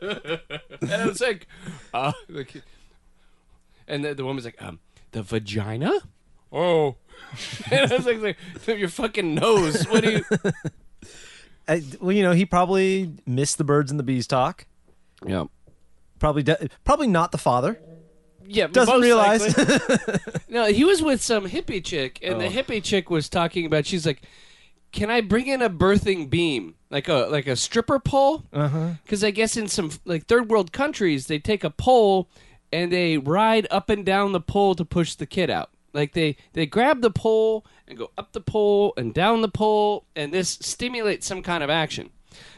and 0.00 0.92
I 0.92 1.06
was 1.06 1.20
like, 1.20 1.46
"Uh," 1.92 2.12
and 3.88 4.04
the, 4.04 4.14
the 4.14 4.24
woman's 4.24 4.44
like, 4.44 4.60
"Um, 4.62 4.80
the 5.12 5.22
vagina." 5.22 5.92
Oh, 6.52 6.96
and 7.70 7.92
I 7.92 7.96
was 7.96 8.06
like, 8.06 8.20
like, 8.22 8.78
"Your 8.78 8.88
fucking 8.88 9.34
nose. 9.34 9.84
What 9.88 10.04
do 10.04 10.12
you?" 10.12 10.24
I, 11.68 11.82
well, 12.00 12.12
you 12.12 12.22
know, 12.22 12.32
he 12.32 12.44
probably 12.44 13.12
missed 13.26 13.56
the 13.58 13.64
birds 13.64 13.90
and 13.90 13.98
the 13.98 14.04
bees 14.04 14.26
talk. 14.26 14.66
Yeah. 15.26 15.44
Probably, 16.18 16.42
de- 16.42 16.68
probably 16.84 17.06
not 17.06 17.32
the 17.32 17.38
father. 17.38 17.80
Yeah, 18.46 18.66
Doesn't 18.66 18.94
most 18.94 19.02
realize. 19.02 19.56
no, 20.48 20.66
he 20.66 20.84
was 20.84 21.02
with 21.02 21.22
some 21.22 21.48
hippie 21.48 21.82
chick, 21.82 22.18
and 22.22 22.34
Oh. 22.34 22.38
the 22.40 22.48
hippie 22.48 22.82
chick 22.82 23.08
was 23.08 23.30
talking 23.30 23.64
about. 23.64 23.86
She's 23.86 24.04
like, 24.04 24.20
"Can 24.92 25.10
I 25.10 25.22
bring 25.22 25.46
in 25.46 25.62
a 25.62 25.70
birthing 25.70 26.28
beam, 26.28 26.74
like 26.90 27.08
a 27.08 27.26
like 27.30 27.46
a 27.46 27.56
stripper 27.56 27.98
pole? 27.98 28.44
Uh 28.52 28.68
huh. 28.68 28.88
Because 29.02 29.24
I 29.24 29.30
guess 29.30 29.56
in 29.56 29.66
some 29.68 29.90
like 30.04 30.26
third 30.26 30.50
world 30.50 30.72
countries, 30.72 31.26
they 31.26 31.38
take 31.38 31.64
a 31.64 31.70
pole 31.70 32.28
and 32.74 32.90
they 32.90 33.16
ride 33.18 33.68
up 33.70 33.88
and 33.88 34.04
down 34.04 34.32
the 34.32 34.40
pole 34.40 34.74
to 34.74 34.84
push 34.84 35.14
the 35.14 35.26
kid 35.26 35.48
out. 35.48 35.70
Like 35.92 36.12
they 36.12 36.36
they 36.54 36.66
grab 36.66 37.02
the 37.02 37.10
pole 37.10 37.64
and 37.86 37.96
go 37.96 38.10
up 38.18 38.32
the 38.32 38.40
pole 38.40 38.92
and 38.96 39.14
down 39.14 39.42
the 39.42 39.48
pole, 39.48 40.06
and 40.16 40.32
this 40.34 40.58
stimulates 40.60 41.24
some 41.24 41.40
kind 41.40 41.62
of 41.62 41.70
action. 41.70 42.10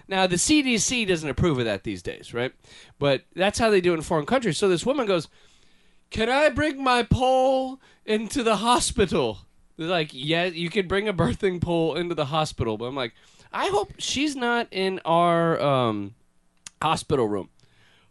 Now 0.09 0.27
the 0.27 0.37
CDC 0.37 1.07
doesn't 1.07 1.29
approve 1.29 1.59
of 1.59 1.67
that 1.67 1.85
these 1.85 2.03
days, 2.03 2.33
right? 2.33 2.55
But 2.99 3.25
that's 3.35 3.59
how 3.59 3.69
they 3.69 3.83
do 3.83 3.93
it 3.93 3.97
in 3.97 4.03
foreign 4.03 4.25
countries. 4.25 4.57
So 4.57 4.71
this 4.71 4.87
woman 4.87 5.07
goes, 5.07 5.29
"Can 6.09 6.31
I 6.31 6.49
bring 6.49 6.83
my 6.83 7.03
pole 7.03 7.79
into 8.07 8.43
the 8.43 8.57
hospital?" 8.57 9.41
They're 9.77 9.87
like, 9.87 10.11
"Yeah, 10.15 10.47
you 10.47 10.71
can 10.71 10.89
bring 10.89 11.07
a 11.07 11.13
birthing 11.13 11.61
pole 11.61 11.95
into 11.95 12.15
the 12.15 12.27
hospital." 12.27 12.79
But 12.79 12.87
I'm 12.87 12.97
like, 12.97 13.13
I 13.53 13.67
hope 13.67 13.93
she's 13.99 14.35
not 14.35 14.67
in 14.71 14.99
our 15.05 15.61
um, 15.61 16.15
hospital 16.81 17.29
room. 17.29 17.51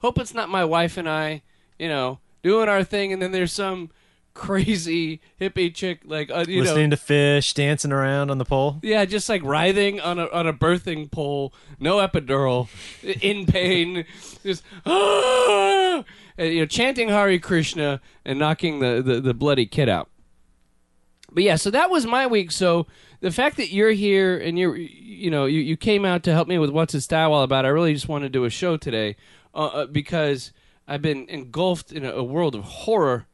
Hope 0.01 0.19
it's 0.19 0.35
not 0.35 0.49
my 0.49 0.63
wife 0.63 0.97
and 0.97 1.09
I, 1.09 1.41
you 1.79 1.87
know, 1.87 2.19
doing 2.43 2.69
our 2.69 2.83
thing, 2.83 3.13
and 3.13 3.21
then 3.21 3.31
there's 3.31 3.51
some 3.51 3.89
crazy 4.33 5.21
hippie 5.39 5.73
chick, 5.73 6.01
like 6.05 6.29
uh, 6.29 6.45
you 6.47 6.61
Listening 6.61 6.89
know, 6.89 6.95
to 6.95 7.01
Phish, 7.01 7.53
dancing 7.53 7.91
around 7.91 8.29
on 8.29 8.37
the 8.37 8.45
pole. 8.45 8.79
yeah, 8.83 9.05
just 9.05 9.29
like 9.29 9.43
writhing 9.43 9.99
on 9.99 10.19
a 10.19 10.27
on 10.29 10.45
a 10.45 10.53
birthing 10.53 11.09
pole, 11.09 11.53
no 11.79 11.97
epidural, 11.97 12.67
in 13.21 13.45
pain, 13.45 14.05
just 14.43 14.63
ah! 14.85 16.03
and, 16.37 16.53
you 16.53 16.59
know, 16.59 16.65
chanting 16.65 17.09
Hare 17.09 17.39
Krishna 17.39 18.01
and 18.23 18.37
knocking 18.37 18.79
the, 18.79 19.01
the 19.01 19.19
the 19.21 19.33
bloody 19.33 19.65
kid 19.65 19.89
out. 19.89 20.09
But 21.31 21.43
yeah, 21.43 21.57
so 21.57 21.69
that 21.71 21.89
was 21.89 22.05
my 22.05 22.27
week. 22.27 22.51
So 22.51 22.87
the 23.19 23.31
fact 23.31 23.57
that 23.57 23.71
you're 23.71 23.91
here 23.91 24.37
and 24.37 24.57
you're, 24.57 24.77
you 24.77 25.29
know, 25.29 25.45
you, 25.45 25.59
you 25.59 25.75
came 25.75 26.05
out 26.05 26.23
to 26.23 26.31
help 26.31 26.47
me 26.47 26.57
with 26.57 26.69
what's 26.69 26.93
his 26.93 27.03
style 27.03 27.33
all 27.33 27.43
about. 27.43 27.65
I 27.65 27.69
really 27.69 27.93
just 27.93 28.07
want 28.07 28.23
to 28.23 28.29
do 28.29 28.45
a 28.45 28.49
show 28.49 28.77
today 28.77 29.17
uh, 29.53 29.65
uh, 29.65 29.85
because 29.87 30.53
I've 30.87 31.01
been 31.01 31.27
engulfed 31.29 31.91
in 31.91 32.05
a, 32.05 32.11
a 32.11 32.23
world 32.23 32.55
of 32.55 32.63
horror 32.63 33.27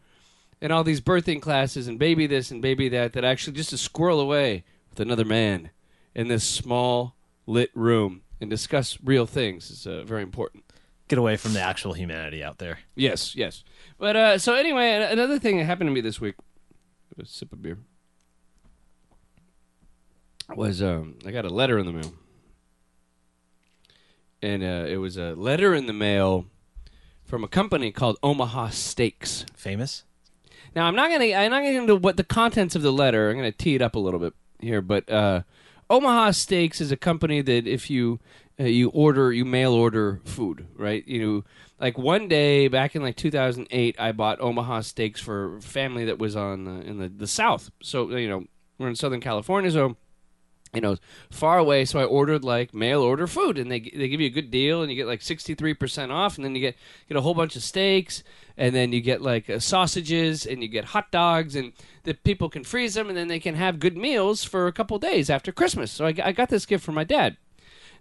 and 0.61 0.71
all 0.71 0.83
these 0.83 1.01
birthing 1.01 1.41
classes 1.41 1.87
and 1.87 1.97
baby 1.97 2.27
this 2.27 2.51
and 2.51 2.61
baby 2.61 2.87
that. 2.89 3.13
That 3.13 3.23
actually 3.23 3.53
just 3.53 3.71
to 3.71 3.77
squirrel 3.77 4.19
away 4.19 4.63
with 4.89 4.99
another 4.99 5.25
man 5.25 5.71
in 6.15 6.27
this 6.27 6.43
small 6.43 7.15
lit 7.45 7.71
room 7.73 8.21
and 8.39 8.49
discuss 8.49 8.97
real 9.03 9.25
things 9.25 9.69
is 9.69 9.87
uh, 9.87 10.03
very 10.03 10.23
important. 10.23 10.63
Get 11.07 11.19
away 11.19 11.35
from 11.35 11.53
the 11.53 11.61
actual 11.61 11.93
humanity 11.93 12.43
out 12.43 12.57
there. 12.57 12.79
Yes, 12.95 13.35
yes. 13.35 13.63
But 13.97 14.15
uh, 14.15 14.37
so 14.37 14.53
anyway, 14.53 14.93
another 15.11 15.39
thing 15.39 15.57
that 15.57 15.65
happened 15.65 15.89
to 15.89 15.93
me 15.93 16.01
this 16.01 16.21
week. 16.21 16.35
A 17.19 17.25
sip 17.25 17.51
of 17.51 17.61
beer. 17.61 17.77
Was 20.55 20.81
um, 20.81 21.17
I 21.25 21.31
got 21.31 21.45
a 21.45 21.49
letter 21.49 21.77
in 21.77 21.85
the 21.85 21.91
mail, 21.91 22.13
and 24.41 24.63
uh, 24.63 24.85
it 24.87 24.97
was 24.97 25.17
a 25.17 25.33
letter 25.35 25.73
in 25.73 25.85
the 25.85 25.93
mail 25.93 26.45
from 27.31 27.45
a 27.45 27.47
company 27.47 27.93
called 27.93 28.17
Omaha 28.21 28.71
Steaks. 28.71 29.45
Famous. 29.55 30.03
Now 30.75 30.85
I'm 30.85 30.95
not 30.97 31.09
gonna 31.09 31.33
I'm 31.33 31.49
not 31.49 31.59
gonna 31.59 31.71
get 31.71 31.81
into 31.81 31.95
what 31.95 32.17
the 32.17 32.25
contents 32.25 32.75
of 32.75 32.81
the 32.81 32.91
letter. 32.91 33.29
I'm 33.29 33.37
gonna 33.37 33.53
tee 33.53 33.73
it 33.73 33.81
up 33.81 33.95
a 33.95 33.99
little 33.99 34.19
bit 34.19 34.33
here, 34.59 34.81
but 34.81 35.09
uh, 35.09 35.43
Omaha 35.89 36.31
Steaks 36.31 36.81
is 36.81 36.91
a 36.91 36.97
company 36.97 37.41
that 37.41 37.65
if 37.65 37.89
you 37.89 38.19
uh, 38.59 38.65
you 38.65 38.89
order 38.89 39.31
you 39.31 39.45
mail 39.45 39.71
order 39.71 40.19
food, 40.25 40.67
right? 40.75 41.07
You 41.07 41.45
like 41.79 41.97
one 41.97 42.27
day 42.27 42.67
back 42.67 42.97
in 42.97 43.01
like 43.01 43.15
2008, 43.15 43.95
I 43.97 44.11
bought 44.11 44.41
Omaha 44.41 44.81
Steaks 44.81 45.21
for 45.21 45.55
a 45.55 45.61
family 45.61 46.03
that 46.03 46.19
was 46.19 46.35
on 46.35 46.67
uh, 46.67 46.81
in 46.81 46.97
the 46.97 47.07
the 47.07 47.27
South. 47.27 47.71
So 47.81 48.09
you 48.09 48.27
know 48.27 48.43
we're 48.77 48.89
in 48.89 48.95
Southern 48.95 49.21
California, 49.21 49.71
so 49.71 49.95
you 50.73 50.81
know, 50.81 50.97
far 51.29 51.57
away. 51.57 51.85
So 51.85 51.99
I 51.99 52.05
ordered 52.05 52.43
like 52.43 52.73
mail 52.73 53.01
order 53.01 53.27
food, 53.27 53.57
and 53.57 53.71
they 53.71 53.79
they 53.79 54.07
give 54.07 54.21
you 54.21 54.27
a 54.27 54.29
good 54.29 54.51
deal, 54.51 54.81
and 54.81 54.89
you 54.89 54.95
get 54.95 55.07
like 55.07 55.21
sixty 55.21 55.55
three 55.55 55.73
percent 55.73 56.11
off, 56.11 56.37
and 56.37 56.45
then 56.45 56.55
you 56.55 56.61
get 56.61 56.77
get 57.09 57.17
a 57.17 57.21
whole 57.21 57.33
bunch 57.33 57.55
of 57.55 57.63
steaks, 57.63 58.23
and 58.57 58.73
then 58.73 58.93
you 58.93 59.01
get 59.01 59.21
like 59.21 59.49
uh, 59.49 59.59
sausages, 59.59 60.45
and 60.45 60.61
you 60.61 60.69
get 60.69 60.85
hot 60.85 61.11
dogs, 61.11 61.55
and 61.55 61.73
the 62.03 62.13
people 62.13 62.49
can 62.49 62.63
freeze 62.63 62.93
them, 62.93 63.09
and 63.09 63.17
then 63.17 63.27
they 63.27 63.39
can 63.39 63.55
have 63.55 63.79
good 63.79 63.97
meals 63.97 64.43
for 64.43 64.67
a 64.67 64.71
couple 64.71 64.97
days 64.97 65.29
after 65.29 65.51
Christmas. 65.51 65.91
So 65.91 66.05
I, 66.05 66.13
I 66.23 66.31
got 66.31 66.49
this 66.49 66.65
gift 66.65 66.83
for 66.83 66.93
my 66.93 67.03
dad. 67.03 67.37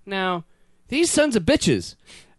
Now 0.07 0.45
these 0.89 1.11
sons 1.11 1.37
of 1.37 1.45
bitches 1.45 1.97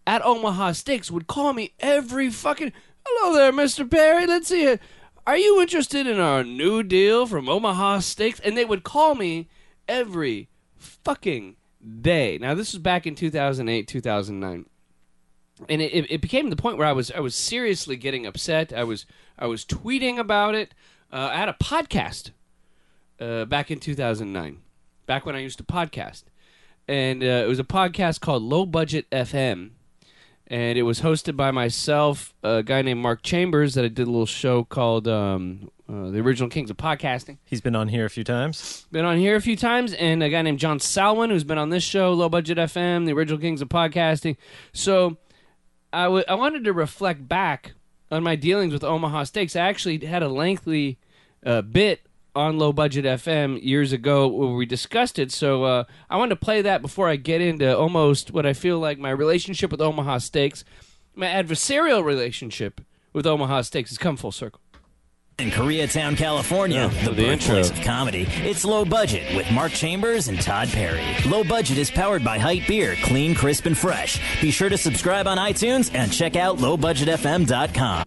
at 0.08 0.26
Omaha 0.26 0.72
Steaks 0.72 1.12
would 1.12 1.28
call 1.28 1.54
me 1.54 1.74
every 1.80 2.30
fucking. 2.30 2.74
Hello 3.06 3.36
there, 3.36 3.52
Mister 3.52 3.84
Perry. 3.84 4.28
Let's 4.28 4.48
see 4.48 4.64
it. 4.64 4.82
Are 5.28 5.38
you 5.38 5.62
interested 5.62 6.08
in 6.08 6.20
our 6.20 6.44
new 6.44 6.84
deal 6.84 7.28
from 7.28 7.50
Omaha 7.50 8.00
Steaks? 8.00 8.40
And 8.40 8.58
they 8.58 8.66
would 8.66 8.84
call 8.84 9.14
me 9.14 9.50
every 9.92 10.48
fucking 10.78 11.58
day. 12.02 12.38
Now 12.40 12.56
this 12.56 12.74
was 12.74 12.82
back 12.82 13.06
in 13.06 13.14
2008, 13.14 13.88
2009. 13.88 14.66
And 15.70 15.82
it, 15.82 16.10
it 16.10 16.22
became 16.22 16.50
the 16.50 16.56
point 16.56 16.78
where 16.78 16.88
I 16.88 16.94
was 16.94 17.12
I 17.12 17.20
was 17.20 17.36
seriously 17.36 17.96
getting 17.96 18.26
upset. 18.26 18.74
I 18.74 18.84
was 18.84 19.06
I 19.38 19.46
was 19.46 19.64
tweeting 19.64 20.18
about 20.18 20.56
it. 20.56 20.74
Uh, 21.14 21.30
I 21.32 21.38
had 21.38 21.50
a 21.50 21.58
podcast 21.62 22.32
uh, 23.20 23.46
back 23.46 23.70
in 23.70 23.80
2009, 23.80 24.60
back 25.06 25.26
when 25.26 25.36
I 25.36 25.40
used 25.40 25.58
to 25.60 25.64
podcast, 25.64 26.24
and 26.88 27.22
uh, 27.22 27.44
it 27.44 27.48
was 27.48 27.60
a 27.60 27.66
podcast 27.66 28.22
called 28.22 28.42
Low 28.42 28.66
Budget 28.66 29.08
FM, 29.12 29.72
and 30.48 30.80
it 30.80 30.84
was 30.84 31.02
hosted 31.02 31.36
by 31.36 31.52
myself, 31.52 32.34
a 32.42 32.64
guy 32.64 32.82
named 32.82 33.02
Mark 33.02 33.22
Chambers, 33.22 33.76
that 33.76 33.86
I 33.86 33.90
did 33.90 34.08
a 34.08 34.12
little 34.12 34.26
show 34.26 34.64
called 34.64 35.08
um, 35.08 35.70
uh, 35.92 36.10
The 36.10 36.20
Original 36.20 36.50
Kings 36.50 36.70
of 36.70 36.78
Podcasting 36.78 37.38
He's 37.44 37.62
been 37.62 37.76
on 37.76 37.88
here 37.90 38.06
a 38.06 38.10
few 38.10 38.24
times. 38.24 38.86
been 38.92 39.06
on 39.06 39.18
here 39.18 39.36
a 39.36 39.42
few 39.42 39.56
times, 39.56 39.94
and 39.94 40.24
a 40.24 40.30
guy 40.30 40.42
named 40.42 40.60
John 40.60 40.80
Salwin, 40.80 41.30
who's 41.30 41.44
been 41.44 41.58
on 41.58 41.70
this 41.70 41.84
show, 41.84 42.14
Low 42.14 42.30
Budget 42.30 42.58
FM, 42.58 43.06
the 43.06 43.14
original 43.14 43.40
Kings 43.40 43.62
of 43.62 43.70
Podcasting. 43.70 44.38
So 44.74 45.18
I 45.92 46.06
I 46.06 46.36
wanted 46.36 46.64
to 46.66 46.74
reflect 46.74 47.28
back 47.28 47.74
on 48.10 48.24
my 48.24 48.36
dealings 48.36 48.74
with 48.74 48.84
Omaha 48.84 49.24
Steaks. 49.26 49.56
I 49.56 49.62
actually 49.62 50.06
had 50.06 50.24
a 50.24 50.30
lengthy 50.30 51.00
uh, 51.46 51.62
bit 51.62 52.02
on 52.36 52.58
Low 52.58 52.72
Budget 52.72 53.06
FM 53.06 53.62
years 53.62 53.92
ago 53.92 54.28
where 54.28 54.50
we 54.50 54.66
discussed 54.66 55.20
it. 55.20 55.32
So 55.32 55.64
uh, 55.64 55.84
I 56.10 56.18
wanted 56.18 56.36
to 56.36 56.46
play 56.46 56.62
that 56.62 56.82
before 56.82 57.10
I 57.10 57.18
get 57.18 57.42
into 57.42 57.78
almost 57.78 58.32
what 58.32 58.46
I 58.46 58.54
feel 58.54 58.80
like 58.80 58.98
my 58.98 59.10
relationship 59.10 59.72
with 59.72 59.82
Omaha 59.82 60.20
Steaks. 60.20 60.64
My 61.14 61.28
adversarial 61.28 62.04
relationship 62.04 62.80
with 63.12 63.26
Omaha 63.26 63.64
Steaks 63.64 63.90
has 63.90 63.98
come 63.98 64.16
full 64.16 64.32
circle. 64.32 64.62
In 65.40 65.50
Koreatown, 65.50 66.16
California, 66.16 66.88
the, 67.04 67.12
the 67.12 67.24
birthplace 67.26 67.70
intro. 67.70 67.80
of 67.80 67.84
comedy. 67.84 68.28
It's 68.44 68.64
Low 68.64 68.86
Budget 68.86 69.36
with 69.36 69.50
Mark 69.52 69.72
Chambers 69.72 70.28
and 70.28 70.40
Todd 70.40 70.68
Perry. 70.70 71.04
Low 71.28 71.44
Budget 71.44 71.80
is 71.80 71.90
powered 71.90 72.24
by 72.24 72.38
Hite 72.38 72.68
Beer, 72.68 72.96
clean, 73.02 73.34
crisp, 73.34 73.66
and 73.66 73.76
fresh. 73.76 74.20
Be 74.40 74.52
sure 74.52 74.70
to 74.70 74.78
subscribe 74.78 75.26
on 75.26 75.40
iTunes 75.40 75.90
and 75.96 76.14
check 76.14 76.36
out 76.36 76.58
lowbudgetfm.com. 76.60 78.04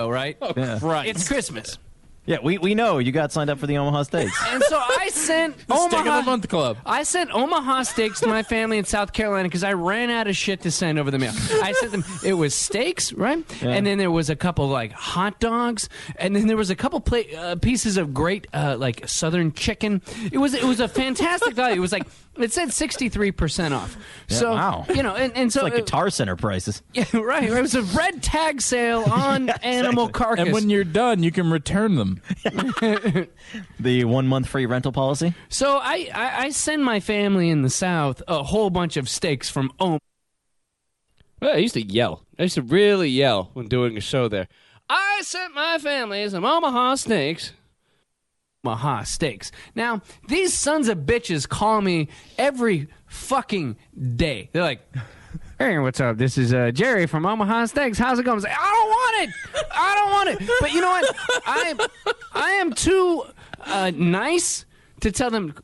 Oh, 0.00 0.08
right? 0.08 0.36
Right. 0.82 1.06
It's 1.08 1.28
Christmas. 1.28 1.78
Yeah, 2.26 2.38
we, 2.42 2.58
we 2.58 2.74
know 2.74 2.98
you 2.98 3.12
got 3.12 3.30
signed 3.30 3.50
up 3.50 3.58
for 3.58 3.68
the 3.68 3.78
Omaha 3.78 4.02
Steaks. 4.02 4.36
And 4.48 4.62
so 4.64 4.76
I 4.76 5.08
sent 5.10 5.54
Steak 5.60 5.70
of 5.70 5.92
Omaha 5.92 6.20
the 6.20 6.26
Month 6.26 6.48
Club. 6.48 6.76
I 6.84 7.04
sent 7.04 7.30
Omaha 7.32 7.84
steaks 7.84 8.18
to 8.20 8.26
my 8.26 8.42
family 8.42 8.78
in 8.78 8.84
South 8.84 9.12
Carolina 9.12 9.44
because 9.48 9.62
I 9.62 9.74
ran 9.74 10.10
out 10.10 10.26
of 10.26 10.36
shit 10.36 10.62
to 10.62 10.70
send 10.72 10.98
over 10.98 11.12
the 11.12 11.18
mail. 11.20 11.32
I 11.62 11.72
sent 11.72 11.92
them. 11.92 12.04
It 12.24 12.34
was 12.34 12.52
steaks, 12.54 13.12
right? 13.12 13.44
And 13.62 13.86
then 13.86 13.98
there 13.98 14.10
was 14.10 14.28
a 14.28 14.36
couple 14.36 14.66
like 14.68 14.90
hot 14.92 15.38
dogs, 15.38 15.88
and 16.16 16.34
then 16.34 16.48
there 16.48 16.56
was 16.56 16.70
a 16.70 16.76
couple 16.76 17.00
pla- 17.00 17.20
uh, 17.36 17.56
pieces 17.56 17.96
of 17.96 18.12
great 18.12 18.48
uh, 18.52 18.76
like 18.76 19.08
Southern 19.08 19.52
chicken. 19.52 20.02
It 20.32 20.38
was 20.38 20.52
it 20.54 20.64
was 20.64 20.80
a 20.80 20.88
fantastic 20.88 21.54
value. 21.54 21.76
It 21.76 21.80
was 21.80 21.92
like 21.92 22.06
it 22.38 22.52
said 22.52 22.72
sixty 22.72 23.08
three 23.08 23.32
percent 23.32 23.74
off. 23.74 23.96
so 24.28 24.52
wow. 24.52 24.84
you 24.94 25.02
know, 25.02 25.14
and, 25.14 25.36
and 25.36 25.52
so 25.52 25.66
It's 25.66 25.74
like 25.74 25.84
Guitar 25.84 26.10
Center 26.10 26.36
prices. 26.36 26.82
yeah, 26.94 27.04
right. 27.14 27.44
It 27.44 27.60
was 27.60 27.74
a 27.74 27.82
red 27.82 28.22
tag 28.22 28.60
sale 28.60 29.04
on 29.10 29.48
animal 29.48 30.08
carcass. 30.08 30.44
And 30.44 30.52
when 30.52 30.70
you're 30.70 30.84
done, 30.84 31.22
you 31.22 31.30
can 31.30 31.50
return 31.50 31.96
them. 31.96 32.20
The 33.78 34.04
one 34.04 34.26
month 34.26 34.48
free 34.48 34.66
rental 34.66 34.92
policy. 34.92 35.34
So 35.48 35.78
I, 35.80 36.08
I, 36.12 36.44
I 36.44 36.50
send 36.50 36.84
my 36.84 36.98
family 36.98 37.48
in 37.48 37.62
the 37.62 37.70
South 37.70 38.22
a 38.26 38.42
whole 38.42 38.70
bunch 38.70 38.96
of 38.96 39.08
steaks 39.08 39.48
from 39.48 39.72
Omaha. 39.78 39.98
Well, 41.40 41.54
I 41.54 41.58
used 41.58 41.74
to 41.74 41.82
yell. 41.82 42.24
I 42.38 42.44
used 42.44 42.54
to 42.56 42.62
really 42.62 43.08
yell 43.08 43.50
when 43.52 43.68
doing 43.68 43.96
a 43.96 44.00
show 44.00 44.28
there. 44.28 44.48
I 44.88 45.20
sent 45.22 45.54
my 45.54 45.78
family 45.78 46.28
some 46.28 46.44
Omaha 46.44 46.96
steaks. 46.96 47.52
Omaha 48.66 49.04
steaks. 49.04 49.52
Now, 49.76 50.02
these 50.26 50.52
sons 50.52 50.88
of 50.88 50.98
bitches 50.98 51.48
call 51.48 51.80
me 51.80 52.08
every 52.36 52.88
fucking 53.06 53.76
day. 54.16 54.50
They're 54.52 54.62
like, 54.62 54.80
Hey, 55.58 55.78
what's 55.78 56.00
up? 56.00 56.18
This 56.18 56.36
is 56.36 56.52
uh, 56.52 56.70
Jerry 56.72 57.06
from 57.06 57.24
Omaha 57.24 57.66
Steaks. 57.66 57.96
How's 57.96 58.18
it 58.18 58.24
going? 58.24 58.38
I 58.38 58.42
say, 58.42 58.50
I 58.50 58.72
don't 58.72 58.88
want 58.88 59.22
it. 59.22 59.34
I 59.72 59.94
don't 59.94 60.10
want 60.10 60.28
it. 60.42 60.50
But 60.60 60.72
you 60.72 60.80
know 60.82 60.88
what? 60.88 61.16
I 61.46 61.88
I 62.34 62.50
am 62.52 62.74
too 62.74 63.24
uh, 63.64 63.90
nice 63.94 64.66
to 65.00 65.10
tell 65.10 65.30
them 65.30 65.54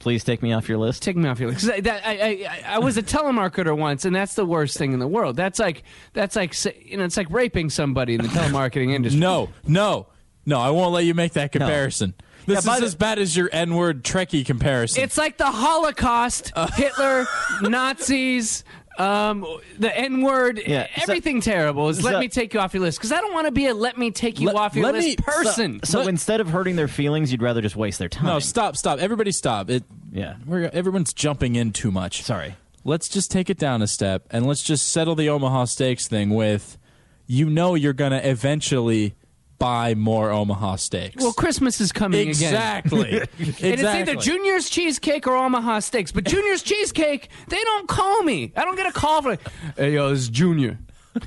Please 0.00 0.24
take 0.24 0.42
me 0.42 0.52
off 0.52 0.68
your 0.68 0.78
list. 0.78 1.02
take 1.02 1.16
me 1.16 1.28
off 1.28 1.38
your 1.38 1.50
list. 1.50 1.70
I, 1.70 1.80
that, 1.80 2.02
I, 2.04 2.12
I, 2.12 2.62
I 2.74 2.78
was 2.80 2.96
a 2.96 3.02
telemarketer 3.02 3.76
once, 3.76 4.04
and 4.04 4.14
that's 4.14 4.34
the 4.34 4.44
worst 4.44 4.76
thing 4.76 4.92
in 4.92 4.98
the 4.98 5.06
world. 5.08 5.36
That's 5.36 5.58
like 5.58 5.84
that's 6.12 6.34
like 6.34 6.54
you 6.84 6.96
know, 6.96 7.04
it's 7.04 7.16
like 7.16 7.30
raping 7.30 7.70
somebody 7.70 8.14
in 8.14 8.22
the 8.22 8.28
telemarketing 8.28 8.92
industry. 8.94 9.20
No, 9.20 9.48
no, 9.66 10.08
no. 10.44 10.60
I 10.60 10.70
won't 10.70 10.92
let 10.92 11.04
you 11.04 11.14
make 11.14 11.34
that 11.34 11.52
comparison. 11.52 12.14
This 12.46 12.64
Yeah, 12.64 12.74
is 12.74 12.80
the- 12.80 12.86
as 12.86 12.94
bad 12.94 13.18
as 13.18 13.36
your 13.36 13.48
N-word 13.52 14.04
Trekkie 14.04 14.44
comparison. 14.46 15.02
It's 15.02 15.18
like 15.18 15.36
the 15.36 15.50
Holocaust, 15.50 16.52
Hitler, 16.74 17.26
Nazis, 17.62 18.64
um, 18.98 19.44
the 19.78 19.94
N 19.96 20.22
word, 20.22 20.62
Yeah, 20.66 20.86
so- 20.96 21.02
everything 21.02 21.40
terrible. 21.40 21.88
Is 21.88 22.02
let 22.02 22.18
me 22.18 22.28
take 22.28 22.54
you 22.54 22.60
off 22.60 22.72
your 22.72 22.82
list 22.82 22.98
because 22.98 23.12
I 23.12 23.20
don't 23.20 23.34
want 23.34 23.46
to 23.46 23.52
be 23.52 23.66
a 23.66 23.74
let 23.74 23.98
me 23.98 24.10
take 24.10 24.40
you 24.40 24.46
Let- 24.46 24.56
off 24.56 24.74
your 24.74 24.90
list 24.92 25.06
me- 25.06 25.16
person. 25.16 25.80
So 25.84 25.98
Let- 25.98 26.08
instead 26.08 26.40
of 26.40 26.48
hurting 26.48 26.76
their 26.76 26.88
feelings, 26.88 27.30
you'd 27.30 27.42
rather 27.42 27.60
just 27.60 27.76
waste 27.76 27.98
their 27.98 28.08
time. 28.08 28.26
no, 28.26 28.38
stop, 28.38 28.76
stop. 28.76 28.98
Everybody, 28.98 29.32
stop. 29.32 29.68
It. 29.68 29.84
Yeah. 30.12 30.36
We're, 30.46 30.70
everyone's 30.72 31.12
jumping 31.12 31.56
in 31.56 31.72
too 31.72 31.90
much. 31.90 32.22
Sorry. 32.22 32.56
Let's 32.84 33.08
just 33.08 33.30
take 33.30 33.50
it 33.50 33.58
down 33.58 33.82
a 33.82 33.86
step 33.88 34.26
and 34.30 34.46
let's 34.46 34.62
just 34.62 34.88
settle 34.92 35.14
the 35.16 35.28
Omaha 35.28 35.64
Steaks 35.64 36.06
thing 36.08 36.30
with, 36.30 36.78
you 37.26 37.50
know, 37.50 37.74
you're 37.74 37.92
gonna 37.92 38.20
eventually 38.22 39.14
buy 39.58 39.94
more 39.94 40.30
Omaha 40.30 40.76
Steaks. 40.76 41.22
well, 41.22 41.32
Christmas 41.32 41.80
is 41.80 41.92
coming 41.92 42.20
again. 42.20 42.28
exactly. 42.30 43.16
exactly. 43.16 43.46
And 43.70 43.80
it's 43.80 43.82
either 43.82 44.14
Junior's 44.16 44.68
Cheesecake 44.68 45.26
or 45.26 45.34
Omaha 45.34 45.80
Steaks. 45.80 46.12
But 46.12 46.24
Junior's 46.24 46.62
Cheesecake, 46.62 47.28
they 47.48 47.62
don't 47.62 47.88
call 47.88 48.22
me. 48.22 48.52
I 48.56 48.64
don't 48.64 48.76
get 48.76 48.86
a 48.86 48.92
call 48.92 49.22
for, 49.22 49.32
it. 49.32 49.40
hey, 49.76 49.94
yo, 49.94 50.10
this 50.10 50.20
is 50.20 50.28
Junior. 50.28 50.78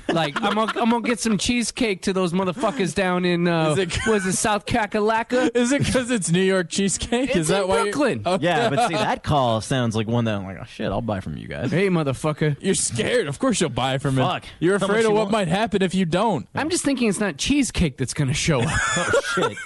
Like 0.08 0.40
I'm 0.42 0.54
gonna, 0.54 0.72
I'm 0.80 0.90
gonna 0.90 1.00
get 1.02 1.20
some 1.20 1.38
cheesecake 1.38 2.02
to 2.02 2.12
those 2.12 2.32
motherfuckers 2.32 2.94
down 2.94 3.24
in 3.24 3.48
uh, 3.48 3.70
Is 3.72 3.78
it- 3.78 4.06
was 4.06 4.26
it 4.26 4.32
South 4.34 4.66
Kakalaka? 4.66 5.54
Is 5.56 5.72
it 5.72 5.84
because 5.84 6.10
it's 6.10 6.30
New 6.30 6.42
York 6.42 6.68
cheesecake? 6.70 7.30
It's 7.30 7.36
Is 7.36 7.48
that 7.48 7.62
in 7.62 7.68
why 7.68 7.76
you- 7.78 7.82
Brooklyn. 7.84 8.22
Oh, 8.26 8.38
Yeah, 8.40 8.68
but 8.70 8.88
see, 8.88 8.94
that 9.10 9.22
call 9.22 9.60
sounds 9.60 9.96
like 9.96 10.06
one 10.06 10.24
that 10.26 10.34
I'm 10.36 10.44
like, 10.44 10.58
oh 10.60 10.64
shit, 10.64 10.86
I'll 10.86 11.00
buy 11.02 11.20
from 11.20 11.36
you 11.36 11.48
guys. 11.48 11.70
Hey, 11.70 11.88
motherfucker. 11.88 12.56
You're 12.60 12.74
scared. 12.74 13.26
Of 13.26 13.38
course 13.38 13.60
you'll 13.60 13.70
buy 13.70 13.98
from 13.98 14.16
Fuck. 14.16 14.44
it. 14.44 14.50
You're 14.60 14.76
afraid 14.76 15.00
of 15.00 15.04
you 15.04 15.10
what 15.10 15.20
want? 15.22 15.32
might 15.32 15.48
happen 15.48 15.82
if 15.82 15.94
you 15.94 16.04
don't. 16.04 16.46
I'm 16.54 16.70
just 16.70 16.84
thinking 16.84 17.08
it's 17.08 17.20
not 17.20 17.36
cheesecake 17.36 17.96
that's 17.96 18.14
gonna 18.14 18.34
show 18.34 18.60
up. 18.60 18.68
Oh 18.96 19.20
shit. 19.34 19.56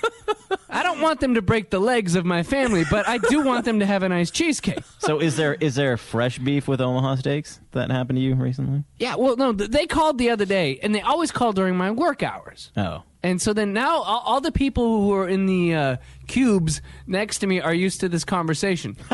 I 0.68 0.82
don't 0.82 1.00
want 1.00 1.20
them 1.20 1.34
to 1.34 1.42
break 1.42 1.70
the 1.70 1.78
legs 1.78 2.14
of 2.16 2.24
my 2.24 2.42
family, 2.42 2.84
but 2.90 3.06
I 3.08 3.18
do 3.18 3.42
want 3.42 3.64
them 3.64 3.78
to 3.80 3.86
have 3.86 4.02
a 4.02 4.08
nice 4.08 4.30
cheesecake. 4.30 4.80
So 4.98 5.20
is 5.20 5.36
there 5.36 5.54
is 5.54 5.74
there 5.76 5.96
fresh 5.96 6.38
beef 6.38 6.66
with 6.66 6.80
Omaha 6.80 7.16
steaks 7.16 7.60
that 7.72 7.90
happened 7.90 8.16
to 8.18 8.22
you 8.22 8.34
recently? 8.34 8.84
Yeah, 8.98 9.14
well, 9.16 9.36
no, 9.36 9.52
they 9.52 9.86
called 9.86 10.13
the 10.18 10.30
other 10.30 10.44
day, 10.44 10.78
and 10.83 10.94
they 10.94 11.00
always 11.00 11.30
call 11.30 11.52
during 11.52 11.76
my 11.76 11.90
work 11.90 12.23
hours. 12.23 12.71
Oh. 12.76 13.02
And 13.23 13.40
so 13.40 13.52
then 13.52 13.73
now 13.73 14.02
all, 14.02 14.21
all 14.21 14.40
the 14.40 14.52
people 14.52 15.02
who 15.02 15.14
are 15.14 15.28
in 15.28 15.47
the 15.47 15.75
uh, 15.75 15.97
cubes 16.26 16.83
next 17.06 17.38
to 17.38 17.47
me 17.47 17.61
are 17.61 17.75
used 17.75 18.00
to 18.00 18.09
this 18.09 18.25
conversation. 18.25 18.97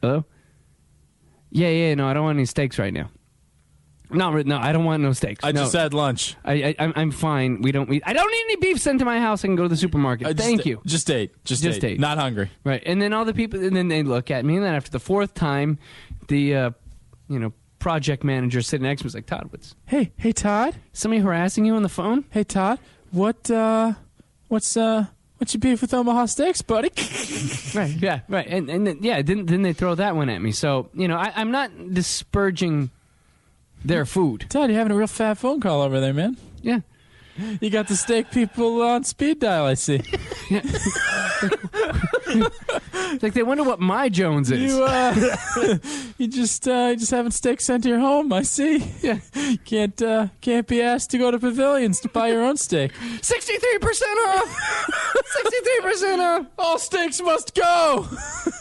Hello? 0.00 0.24
Yeah, 1.50 1.68
yeah, 1.68 1.94
no, 1.94 2.06
I 2.06 2.14
don't 2.14 2.24
want 2.24 2.36
any 2.36 2.46
steaks 2.46 2.78
right 2.78 2.92
now. 2.92 3.10
No, 4.10 4.30
no, 4.30 4.56
I 4.56 4.72
don't 4.72 4.84
want 4.84 5.02
no 5.02 5.12
steaks. 5.12 5.44
I 5.44 5.52
no. 5.52 5.62
just 5.62 5.72
had 5.72 5.92
lunch. 5.92 6.36
I, 6.44 6.52
I, 6.52 6.74
I'm, 6.78 6.92
I'm 6.94 7.10
fine. 7.10 7.60
We 7.60 7.72
don't. 7.72 7.88
We, 7.88 8.00
I 8.04 8.12
don't 8.12 8.30
need 8.30 8.44
any 8.44 8.56
beef 8.56 8.80
sent 8.80 9.00
to 9.00 9.04
my 9.04 9.18
house. 9.18 9.44
I 9.44 9.48
can 9.48 9.56
go 9.56 9.64
to 9.64 9.68
the 9.68 9.76
supermarket. 9.76 10.28
I 10.28 10.32
just- 10.32 10.46
Thank 10.46 10.64
you. 10.64 10.80
Just 10.86 11.10
ate. 11.10 11.32
Just, 11.44 11.62
Just 11.62 11.82
ate. 11.82 11.98
Not 11.98 12.16
hungry. 12.16 12.50
Right, 12.62 12.82
and 12.86 13.02
then 13.02 13.12
all 13.12 13.24
the 13.24 13.34
people, 13.34 13.62
and 13.62 13.74
then 13.74 13.88
they 13.88 14.04
look 14.04 14.30
at 14.30 14.44
me, 14.44 14.56
and 14.56 14.64
then 14.64 14.74
after 14.74 14.90
the 14.90 15.00
fourth 15.00 15.34
time, 15.34 15.78
the, 16.28 16.54
uh, 16.54 16.70
you 17.28 17.40
know, 17.40 17.52
project 17.86 18.24
manager 18.24 18.60
sitting 18.62 18.82
next 18.82 19.02
to 19.02 19.04
me 19.04 19.06
was 19.06 19.14
like, 19.14 19.26
"Todd, 19.26 19.46
what's 19.50 19.76
Hey, 19.86 20.10
hey 20.16 20.32
Todd. 20.32 20.74
somebody 20.92 21.22
harassing 21.22 21.64
you 21.64 21.76
on 21.76 21.84
the 21.84 21.88
phone?" 21.88 22.24
Hey 22.30 22.42
Todd. 22.42 22.80
What 23.12 23.48
uh 23.48 23.92
what's 24.48 24.76
uh 24.76 25.06
what's 25.38 25.54
your 25.54 25.60
beef 25.60 25.82
with 25.82 25.94
Omaha 25.94 26.26
Steaks, 26.26 26.62
buddy? 26.62 26.90
Right. 27.76 27.90
Yeah. 27.90 28.20
Right. 28.28 28.46
And 28.48 28.68
and 28.70 28.86
then, 28.86 28.98
yeah, 29.02 29.22
then 29.22 29.46
then 29.46 29.62
they 29.62 29.72
throw 29.72 29.94
that 29.94 30.16
one 30.16 30.28
at 30.30 30.42
me. 30.42 30.50
So 30.50 30.88
you 30.94 31.06
know, 31.06 31.16
I, 31.16 31.32
I'm 31.36 31.52
not 31.52 31.70
disparaging 31.94 32.90
their 33.84 34.04
food. 34.04 34.46
Todd, 34.48 34.68
you're 34.70 34.78
having 34.78 34.92
a 34.92 34.96
real 34.96 35.06
fat 35.06 35.34
phone 35.34 35.60
call 35.60 35.82
over 35.82 36.00
there, 36.00 36.14
man. 36.14 36.36
Yeah. 36.62 36.80
You 37.60 37.70
got 37.70 37.86
the 37.86 37.94
steak 37.96 38.32
people 38.32 38.82
on 38.82 39.04
speed 39.04 39.38
dial, 39.40 39.66
I 39.66 39.74
see. 39.74 40.00
It's 42.28 43.22
like 43.22 43.34
they 43.34 43.42
wonder 43.42 43.62
what 43.62 43.80
my 43.80 44.08
Jones 44.08 44.50
is. 44.50 44.72
You 44.72 44.84
uh 44.84 45.14
you 46.18 46.28
just 46.28 46.66
uh 46.66 46.88
you 46.90 46.96
just 46.96 47.10
having 47.10 47.30
steak 47.30 47.60
sent 47.60 47.84
to 47.84 47.88
your 47.88 48.00
home, 48.00 48.32
I 48.32 48.42
see. 48.42 48.78
Yeah. 49.00 49.18
Can't 49.64 50.00
uh 50.02 50.28
can't 50.40 50.66
be 50.66 50.82
asked 50.82 51.10
to 51.10 51.18
go 51.18 51.30
to 51.30 51.38
pavilions 51.38 52.00
to 52.00 52.08
buy 52.08 52.28
your 52.28 52.42
own 52.42 52.56
steak. 52.56 52.92
Sixty-three 53.22 53.78
percent 53.78 54.18
off. 54.28 55.14
Sixty-three 55.26 55.80
percent 55.82 56.20
off. 56.20 56.46
All 56.58 56.78
steaks 56.78 57.20
must 57.20 57.54
go. 57.54 58.06